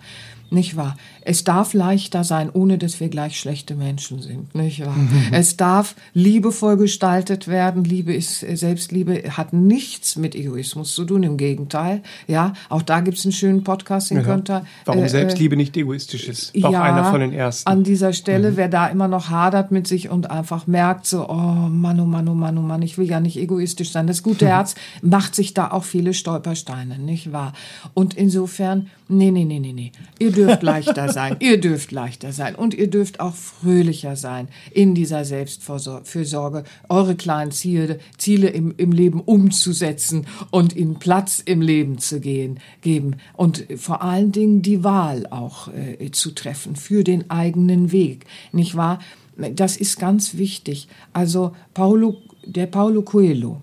Nicht 0.50 0.76
wahr? 0.76 0.96
Es 1.20 1.44
darf 1.44 1.74
leichter 1.74 2.24
sein, 2.24 2.48
ohne 2.50 2.78
dass 2.78 3.00
wir 3.00 3.10
gleich 3.10 3.38
schlechte 3.38 3.74
Menschen 3.74 4.22
sind. 4.22 4.54
Nicht 4.54 4.84
wahr? 4.84 4.96
Es 5.30 5.58
darf 5.58 5.94
liebevoll 6.14 6.78
gestaltet 6.78 7.48
werden. 7.48 7.84
Liebe 7.84 8.14
ist, 8.14 8.42
äh, 8.42 8.56
Selbstliebe 8.56 9.22
hat 9.36 9.52
nichts 9.52 10.16
mit 10.16 10.34
Egoismus 10.34 10.94
zu 10.94 11.04
tun. 11.04 11.22
Im 11.22 11.36
Gegenteil. 11.36 12.02
Ja, 12.26 12.54
auch 12.70 12.80
da 12.80 13.00
gibt's 13.00 13.26
einen 13.26 13.32
schönen 13.32 13.62
Podcast, 13.62 14.10
den 14.10 14.22
könnt 14.22 14.48
ihr. 14.48 14.64
Warum 14.86 15.02
äh, 15.02 15.06
äh, 15.06 15.08
Selbstliebe 15.10 15.56
nicht 15.56 15.76
egoistisch 15.76 16.28
ist. 16.28 16.54
War 16.62 16.70
auch 16.70 16.74
einer 16.74 17.04
von 17.04 17.20
den 17.20 17.32
ersten. 17.34 17.68
an 17.68 17.84
dieser 17.84 18.14
Stelle, 18.14 18.56
wer 18.56 18.68
da 18.68 18.86
immer 18.86 19.08
noch 19.08 19.28
hadert 19.28 19.70
mit 19.70 19.86
sich 19.86 20.08
und 20.08 20.30
einfach 20.30 20.66
merkt 20.66 21.06
so, 21.06 21.28
oh 21.28 21.34
Mann, 21.34 22.00
oh 22.00 22.06
Mann, 22.06 22.26
oh 22.28 22.34
Mann, 22.34 22.56
oh 22.56 22.62
Mann, 22.62 22.80
ich 22.80 22.96
will 22.96 23.08
ja 23.08 23.20
nicht 23.20 23.36
egoistisch 23.36 23.90
sein. 23.90 24.06
Das 24.06 24.22
gute 24.22 24.46
Herz 24.48 24.74
macht 25.02 25.34
sich 25.34 25.52
da 25.52 25.70
auch 25.72 25.84
viele 25.84 26.14
Stolpersteine, 26.14 26.98
nicht 26.98 27.32
wahr? 27.32 27.52
Und 27.92 28.14
insofern, 28.14 28.88
nee, 29.08 29.30
nee, 29.30 29.44
nee, 29.44 29.58
nee, 29.58 29.72
nee. 29.72 29.92
Ihr 30.18 30.37
dürft 30.38 30.62
leichter 30.62 31.12
sein. 31.12 31.36
Ihr 31.40 31.60
dürft 31.60 31.92
leichter 31.92 32.32
sein. 32.32 32.54
Und 32.54 32.74
ihr 32.74 32.88
dürft 32.88 33.20
auch 33.20 33.34
fröhlicher 33.34 34.16
sein 34.16 34.48
in 34.72 34.94
dieser 34.94 35.24
Selbstfürsorge, 35.24 36.64
eure 36.88 37.14
kleinen 37.14 37.52
Ziele, 37.52 37.98
Ziele 38.16 38.48
im, 38.48 38.74
im 38.76 38.92
Leben 38.92 39.20
umzusetzen 39.20 40.26
und 40.50 40.76
ihnen 40.76 40.98
Platz 40.98 41.42
im 41.44 41.60
Leben 41.60 41.98
zu 41.98 42.20
gehen, 42.20 42.60
geben. 42.82 43.16
Und 43.34 43.66
vor 43.76 44.02
allen 44.02 44.32
Dingen 44.32 44.62
die 44.62 44.84
Wahl 44.84 45.26
auch 45.26 45.68
äh, 45.68 46.10
zu 46.10 46.30
treffen 46.30 46.76
für 46.76 47.04
den 47.04 47.30
eigenen 47.30 47.92
Weg. 47.92 48.26
Nicht 48.52 48.76
wahr? 48.76 49.00
Das 49.36 49.76
ist 49.76 49.98
ganz 49.98 50.36
wichtig. 50.36 50.88
Also 51.12 51.52
Paulo, 51.74 52.16
der 52.44 52.66
Paulo 52.66 53.02
Coelho, 53.02 53.60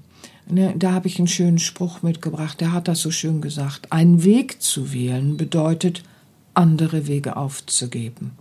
Ne, 0.48 0.76
da 0.78 0.92
habe 0.92 1.08
ich 1.08 1.18
einen 1.18 1.28
schönen 1.28 1.58
Spruch 1.58 2.04
mitgebracht, 2.04 2.62
der 2.62 2.72
hat 2.72 2.88
das 2.88 3.02
so 3.02 3.10
schön 3.10 3.42
gesagt. 3.42 3.92
Einen 3.92 4.24
Weg 4.24 4.62
zu 4.62 4.94
wählen 4.94 5.38
bedeutet, 5.38 6.04
andere 6.56 7.08
Wege 7.08 7.38
aufzugeben. 7.38 8.32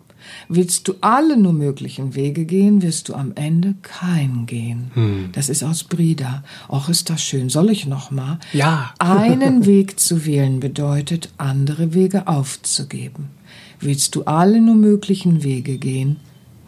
Willst 0.48 0.88
du 0.88 0.94
alle 1.00 1.37
nur 1.37 1.53
möglichen 1.53 2.14
Wege 2.14 2.44
gehen, 2.46 2.83
wirst 2.83 3.09
du 3.09 3.14
am 3.14 3.33
Ende 3.35 3.74
keinen 3.83 4.46
gehen. 4.46 5.31
Das 5.33 5.48
ist 5.48 5.62
aus 5.62 5.85
Brida. 5.85 6.44
Och, 6.68 6.88
ist 6.88 7.11
das 7.11 7.22
schön. 7.22 7.50
Soll 7.50 7.70
ich 7.70 7.87
noch 7.87 8.11
mal? 8.11 8.38
Ja. 8.53 8.94
Einen 8.98 9.66
Weg 9.66 10.00
zu 10.00 10.24
wählen 10.24 10.61
bedeutet, 10.61 11.31
andere 11.37 11.94
Wege 11.94 12.27
aufzugeben. 12.27 13.29
Willst 13.81 14.14
du 14.14 14.24
alle 14.24 14.61
nur 14.61 14.77
möglichen 14.77 15.42
Wege 15.42 15.77
gehen, 15.77 16.16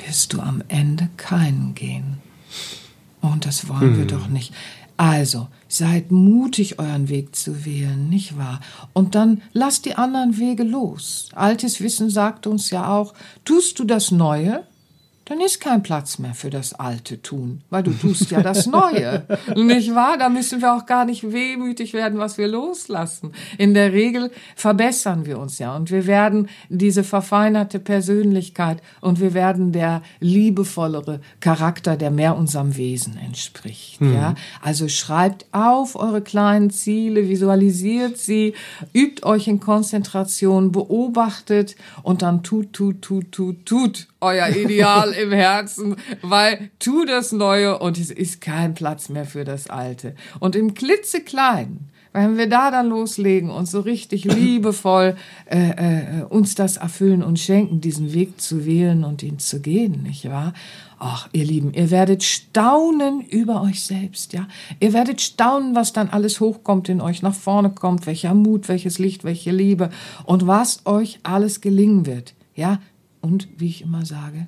wirst 0.04 0.32
du 0.32 0.40
am 0.40 0.62
Ende 0.68 1.08
keinen 1.16 1.74
gehen. 1.74 2.18
Und 3.22 3.46
das 3.46 3.68
wollen 3.68 3.96
wir 3.96 4.06
doch 4.06 4.28
nicht. 4.28 4.52
Also, 4.96 5.48
seid 5.76 6.10
mutig, 6.10 6.78
euren 6.78 7.08
Weg 7.08 7.36
zu 7.36 7.64
wählen, 7.64 8.08
nicht 8.08 8.36
wahr? 8.36 8.60
Und 8.92 9.14
dann 9.14 9.42
lasst 9.52 9.84
die 9.84 9.94
anderen 9.94 10.38
Wege 10.38 10.62
los. 10.62 11.28
Altes 11.34 11.80
Wissen 11.80 12.10
sagt 12.10 12.46
uns 12.46 12.70
ja 12.70 12.88
auch, 12.88 13.14
tust 13.44 13.78
du 13.78 13.84
das 13.84 14.10
Neue, 14.10 14.64
dann 15.26 15.40
ist 15.40 15.60
kein 15.60 15.82
Platz 15.82 16.20
mehr 16.20 16.34
für 16.34 16.50
das 16.50 16.72
alte 16.72 17.20
Tun, 17.20 17.60
weil 17.68 17.82
du 17.82 17.90
tust 17.90 18.30
ja 18.30 18.42
das 18.42 18.66
Neue. 18.66 19.26
nicht 19.56 19.92
wahr? 19.92 20.16
Da 20.18 20.28
müssen 20.28 20.62
wir 20.62 20.72
auch 20.72 20.86
gar 20.86 21.04
nicht 21.04 21.32
wehmütig 21.32 21.94
werden, 21.94 22.20
was 22.20 22.38
wir 22.38 22.46
loslassen. 22.46 23.32
In 23.58 23.74
der 23.74 23.92
Regel 23.92 24.30
verbessern 24.54 25.26
wir 25.26 25.40
uns 25.40 25.58
ja 25.58 25.74
und 25.74 25.90
wir 25.90 26.06
werden 26.06 26.48
diese 26.68 27.02
verfeinerte 27.02 27.80
Persönlichkeit 27.80 28.80
und 29.00 29.18
wir 29.18 29.34
werden 29.34 29.72
der 29.72 30.02
liebevollere 30.20 31.20
Charakter, 31.40 31.96
der 31.96 32.12
mehr 32.12 32.36
unserem 32.36 32.76
Wesen 32.76 33.18
entspricht. 33.18 34.00
Ja? 34.00 34.36
Also 34.62 34.86
schreibt 34.86 35.46
auf 35.50 35.96
eure 35.96 36.20
kleinen 36.20 36.70
Ziele, 36.70 37.28
visualisiert 37.28 38.16
sie, 38.16 38.54
übt 38.92 39.24
euch 39.24 39.48
in 39.48 39.58
Konzentration, 39.58 40.70
beobachtet 40.70 41.74
und 42.04 42.22
dann 42.22 42.44
tut, 42.44 42.72
tut, 42.72 43.02
tut, 43.02 43.32
tut, 43.32 43.66
tut 43.66 44.06
euer 44.20 44.48
Ideal 44.56 45.12
im 45.16 45.32
Herzen, 45.32 45.96
weil 46.22 46.70
tu 46.78 47.04
das 47.04 47.32
Neue 47.32 47.78
und 47.78 47.98
es 47.98 48.10
ist 48.10 48.40
kein 48.40 48.74
Platz 48.74 49.08
mehr 49.08 49.24
für 49.24 49.44
das 49.44 49.68
Alte. 49.68 50.14
Und 50.40 50.56
im 50.56 50.74
klitzekleinen, 50.74 51.90
wenn 52.16 52.38
wir 52.38 52.48
da 52.48 52.70
dann 52.70 52.88
loslegen 52.88 53.50
und 53.50 53.68
so 53.68 53.80
richtig 53.80 54.24
liebevoll 54.34 55.16
äh, 55.50 56.20
äh, 56.20 56.22
uns 56.24 56.54
das 56.54 56.78
erfüllen 56.78 57.22
und 57.22 57.38
schenken, 57.38 57.80
diesen 57.80 58.14
Weg 58.14 58.40
zu 58.40 58.64
wählen 58.64 59.04
und 59.04 59.22
ihn 59.22 59.38
zu 59.38 59.60
gehen, 59.60 60.02
nicht 60.02 60.28
wahr? 60.28 60.54
Ach, 60.98 61.28
ihr 61.32 61.44
Lieben, 61.44 61.74
ihr 61.74 61.90
werdet 61.90 62.22
staunen 62.22 63.20
über 63.20 63.60
euch 63.60 63.84
selbst, 63.84 64.32
ja. 64.32 64.48
Ihr 64.80 64.94
werdet 64.94 65.20
staunen, 65.20 65.74
was 65.74 65.92
dann 65.92 66.08
alles 66.08 66.40
hochkommt 66.40 66.88
in 66.88 67.02
euch, 67.02 67.20
nach 67.20 67.34
vorne 67.34 67.68
kommt, 67.68 68.06
welcher 68.06 68.32
Mut, 68.32 68.68
welches 68.68 68.98
Licht, 68.98 69.22
welche 69.22 69.50
Liebe 69.50 69.90
und 70.24 70.46
was 70.46 70.86
euch 70.86 71.20
alles 71.22 71.60
gelingen 71.60 72.06
wird, 72.06 72.34
ja. 72.54 72.80
Und 73.20 73.48
wie 73.58 73.66
ich 73.66 73.82
immer 73.82 74.06
sage, 74.06 74.46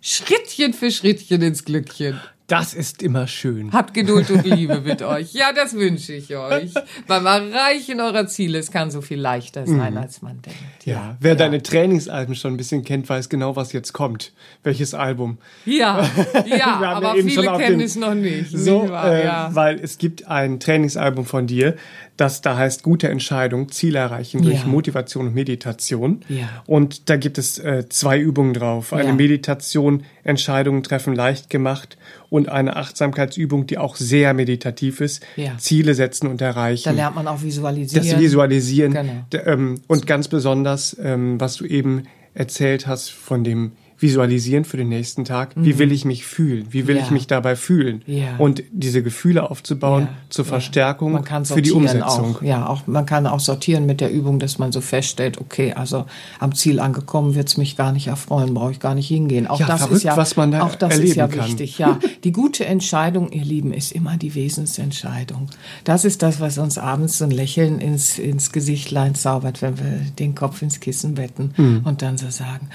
Schrittchen 0.00 0.72
für 0.72 0.90
Schrittchen 0.90 1.42
ins 1.42 1.64
Glückchen. 1.64 2.20
Das 2.50 2.74
ist 2.74 3.00
immer 3.00 3.28
schön. 3.28 3.72
Habt 3.72 3.94
Geduld 3.94 4.28
und 4.28 4.44
Liebe 4.56 4.80
mit 4.80 5.02
euch. 5.02 5.32
Ja, 5.34 5.52
das 5.52 5.74
wünsche 5.74 6.14
ich 6.14 6.34
euch. 6.34 6.74
Beim 7.06 7.24
Erreichen 7.24 8.00
eurer 8.00 8.26
Ziele, 8.26 8.58
es 8.58 8.72
kann 8.72 8.90
so 8.90 9.02
viel 9.02 9.20
leichter 9.20 9.68
sein, 9.68 9.96
als 9.96 10.20
man 10.20 10.42
denkt. 10.42 10.58
Ja, 10.84 11.16
wer 11.20 11.36
deine 11.36 11.62
Trainingsalben 11.62 12.34
schon 12.34 12.54
ein 12.54 12.56
bisschen 12.56 12.82
kennt, 12.82 13.08
weiß 13.08 13.28
genau, 13.28 13.54
was 13.54 13.72
jetzt 13.72 13.92
kommt. 13.92 14.32
Welches 14.64 14.94
Album. 14.94 15.38
Ja, 15.64 16.04
ja, 16.46 16.80
aber 16.80 17.14
viele 17.14 17.56
kennen 17.56 17.82
es 17.82 17.94
noch 17.94 18.14
nicht. 18.14 18.50
So, 18.50 18.82
nicht 18.82 18.90
wahr? 18.90 19.12
äh, 19.12 19.24
ja. 19.24 19.50
weil 19.52 19.78
es 19.78 19.98
gibt 19.98 20.26
ein 20.26 20.58
Trainingsalbum 20.58 21.26
von 21.26 21.46
dir, 21.46 21.76
das 22.20 22.42
da 22.42 22.56
heißt 22.56 22.82
Gute 22.82 23.08
Entscheidung, 23.08 23.70
Ziel 23.70 23.94
erreichen 23.96 24.42
durch 24.42 24.60
Ja. 24.60 24.66
Motivation 24.66 25.28
und 25.28 25.34
Meditation. 25.34 26.20
Ja. 26.28 26.48
Und 26.66 27.08
da 27.08 27.16
gibt 27.16 27.38
es 27.38 27.58
äh, 27.58 27.88
zwei 27.88 28.18
Übungen 28.18 28.52
drauf. 28.54 28.92
Eine 28.92 29.08
Ja. 29.08 29.14
Meditation, 29.14 30.02
Entscheidungen 30.22 30.82
treffen 30.82 31.14
leicht 31.14 31.48
gemacht 31.48 31.96
und 32.28 32.48
eine 32.48 32.76
Achtsamkeitsübung, 32.76 33.66
die 33.66 33.78
auch 33.78 33.96
sehr 33.96 34.34
meditativ 34.34 35.00
ist. 35.00 35.22
Ziele 35.58 35.94
setzen 35.94 36.26
und 36.26 36.40
erreichen. 36.40 36.84
da 36.84 36.90
lernt 36.90 37.16
man 37.16 37.26
auch 37.26 37.42
visualisieren. 37.42 38.06
Das 38.06 38.20
Visualisieren. 38.20 38.92
Genau. 38.92 39.44
Ähm, 39.46 39.80
und 39.86 40.06
ganz 40.06 40.28
besonders, 40.28 40.96
ähm, 41.02 41.40
was 41.40 41.56
du 41.56 41.64
eben 41.64 42.04
erzählt 42.34 42.86
hast 42.86 43.10
von 43.10 43.44
dem 43.44 43.72
visualisieren 44.00 44.64
für 44.64 44.76
den 44.76 44.88
nächsten 44.88 45.24
Tag. 45.24 45.52
Wie 45.56 45.78
will 45.78 45.92
ich 45.92 46.04
mich 46.04 46.24
fühlen? 46.26 46.66
Wie 46.70 46.86
will 46.86 46.94
Mhm. 46.94 47.00
Ja. 47.00 47.04
ich 47.06 47.10
mich 47.12 47.26
dabei 47.26 47.54
fühlen? 47.56 48.02
Ja. 48.06 48.36
Und 48.38 48.62
diese 48.72 49.02
Gefühle 49.02 49.50
aufzubauen 49.50 50.04
Ja, 50.04 50.16
zur. 50.30 50.44
Verstärkung 50.44 51.22
für 51.44 51.62
die 51.62 51.70
Umsetzung. 51.72 52.36
Auch, 52.36 52.42
ja, 52.42 52.66
auch 52.66 52.86
man 52.86 53.06
kann 53.06 53.26
auch 53.26 53.40
sortieren 53.40 53.86
mit 53.86 54.00
der 54.00 54.10
Übung, 54.10 54.38
dass 54.38 54.58
man 54.58 54.72
so 54.72 54.80
feststellt, 54.80 55.38
okay, 55.38 55.72
also 55.74 56.06
am 56.38 56.54
Ziel 56.54 56.80
angekommen 56.80 57.34
wird's 57.34 57.56
mich 57.56 57.76
gar 57.76 57.92
nicht 57.92 58.06
erfreuen, 58.08 58.54
brauche 58.54 58.72
ich 58.72 58.80
gar 58.80 58.94
nicht 58.94 59.06
hingehen. 59.08 59.46
Auch 59.46 59.58
das 59.58 59.80
verrückt, 59.82 59.96
ist 59.98 60.02
ja, 60.04 60.16
was 60.16 60.36
man 60.36 60.50
da 60.50 60.62
auch 60.62 60.74
das 60.74 60.94
ist 60.94 60.98
erleben 61.00 61.18
ja 61.18 61.28
kann. 61.28 61.46
wichtig. 61.46 61.78
Ja, 61.78 61.98
die 62.24 62.32
gute 62.32 62.64
Entscheidung, 62.66 63.30
ihr 63.32 63.44
Lieben, 63.44 63.72
ist 63.72 63.92
immer 63.92 64.16
die 64.16 64.34
Wesensentscheidung. 64.34 65.48
Das 65.84 66.04
ist 66.04 66.22
das, 66.22 66.40
was 66.40 66.58
uns 66.58 66.78
abends 66.78 67.18
so 67.18 67.24
ein 67.24 67.30
Lächeln 67.30 67.80
ins 67.80 68.18
ins 68.18 68.50
Gesichtlein 68.52 69.14
zaubert, 69.14 69.62
wenn 69.62 69.78
wir 69.78 70.00
den 70.18 70.34
Kopf 70.34 70.62
ins 70.62 70.80
Kissen 70.80 71.14
betten 71.14 71.52
Hm. 71.56 71.82
und 71.84 72.02
dann 72.02 72.18
so 72.18 72.30
sagen. 72.30 72.68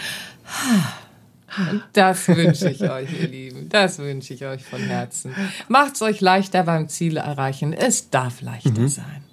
Und 0.45 0.83
Das 1.93 2.27
wünsche 2.27 2.69
ich 2.69 2.81
euch, 2.89 3.09
ihr 3.21 3.27
Lieben. 3.27 3.69
Das 3.69 3.99
wünsche 3.99 4.33
ich 4.33 4.45
euch 4.45 4.63
von 4.63 4.79
Herzen. 4.81 5.33
Macht's 5.67 6.01
euch 6.01 6.21
leichter 6.21 6.63
beim 6.63 6.87
Ziele 6.89 7.19
erreichen. 7.21 7.73
Es 7.73 8.09
darf 8.09 8.41
leichter 8.41 8.71
Mhm. 8.81 8.87
sein. 8.87 9.23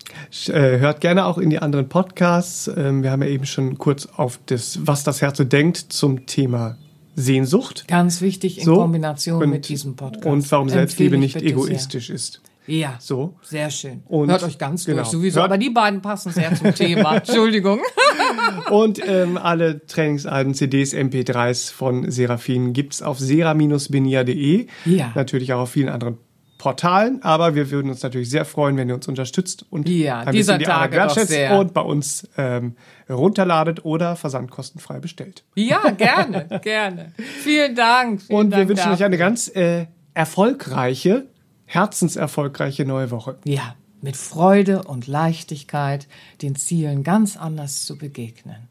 Äh, 0.48 0.78
Hört 0.78 1.00
gerne 1.00 1.24
auch 1.26 1.38
in 1.38 1.50
die 1.50 1.58
anderen 1.58 1.88
Podcasts. 1.88 2.68
Ähm, 2.74 3.02
Wir 3.02 3.10
haben 3.10 3.22
ja 3.22 3.28
eben 3.28 3.46
schon 3.46 3.78
kurz 3.78 4.06
auf 4.16 4.38
das, 4.46 4.78
was 4.82 5.04
das 5.04 5.22
Herz 5.22 5.38
so 5.38 5.44
denkt, 5.44 5.76
zum 5.78 6.26
Thema 6.26 6.76
Sehnsucht. 7.16 7.86
Ganz 7.88 8.20
wichtig 8.20 8.58
in 8.58 8.64
So. 8.64 8.76
Kombination 8.76 9.42
und, 9.42 9.50
mit 9.50 9.68
diesem 9.68 9.96
Podcast. 9.96 10.26
Und 10.26 10.50
warum 10.52 10.68
Selbstliebe 10.68 11.14
Empfehle 11.16 11.26
ich 11.26 11.34
nicht 11.44 11.52
egoistisch 11.52 12.10
ist. 12.10 12.40
Ja, 12.66 12.94
So. 13.00 13.34
sehr 13.42 13.70
schön. 13.70 14.02
Und- 14.06 14.30
Hört 14.30 14.42
euch 14.44 14.56
ganz 14.58 14.84
genau. 14.84 14.98
durch 14.98 15.08
sowieso. 15.08 15.40
Hört- 15.40 15.46
Aber 15.50 15.58
die 15.58 15.70
beiden 15.70 16.00
passen 16.00 16.30
sehr 16.32 16.54
zum 16.54 16.74
Thema. 16.74 17.16
Entschuldigung. 17.16 17.80
Und 18.70 19.00
ähm, 19.06 19.36
alle 19.36 19.84
Trainingsalben, 19.86 20.54
CDs, 20.54 20.94
MP3s 20.94 21.72
von 21.72 22.10
Seraphin 22.10 22.72
gibt's 22.72 23.02
auf 23.02 23.18
sera-benia.de. 23.18 24.66
Ja. 24.84 25.12
Natürlich 25.14 25.52
auch 25.52 25.60
auf 25.62 25.70
vielen 25.70 25.88
anderen 25.88 26.18
Portalen. 26.58 27.20
Aber 27.22 27.54
wir 27.56 27.70
würden 27.72 27.90
uns 27.90 28.02
natürlich 28.04 28.30
sehr 28.30 28.44
freuen, 28.44 28.76
wenn 28.76 28.88
ihr 28.88 28.94
uns 28.94 29.08
unterstützt 29.08 29.66
und 29.70 29.88
Ja, 29.88 30.20
ein 30.20 30.32
dieser 30.32 30.58
die 30.58 30.64
Tage 30.64 30.94
wertschätzt 30.96 31.36
und 31.58 31.74
bei 31.74 31.80
uns 31.80 32.28
ähm, 32.36 32.76
runterladet 33.10 33.84
oder 33.84 34.14
versandkostenfrei 34.14 35.00
bestellt. 35.00 35.42
Ja, 35.56 35.90
gerne, 35.90 36.60
gerne. 36.62 37.12
Vielen 37.42 37.74
Dank. 37.74 38.22
Vielen 38.22 38.38
Und 38.38 38.50
wir 38.50 38.58
Dank 38.58 38.68
wünschen 38.68 38.84
euch 38.84 38.90
dafür. 38.92 39.06
eine 39.06 39.18
ganz 39.18 39.48
äh, 39.56 39.86
erfolgreiche, 40.14 41.26
herzenserfolgreiche 41.72 42.84
neue 42.84 43.10
Woche. 43.10 43.38
Ja, 43.44 43.74
mit 44.02 44.16
Freude 44.16 44.82
und 44.82 45.06
Leichtigkeit 45.06 46.06
den 46.42 46.54
Zielen 46.56 47.02
ganz 47.02 47.36
anders 47.36 47.86
zu 47.86 47.96
begegnen. 47.96 48.68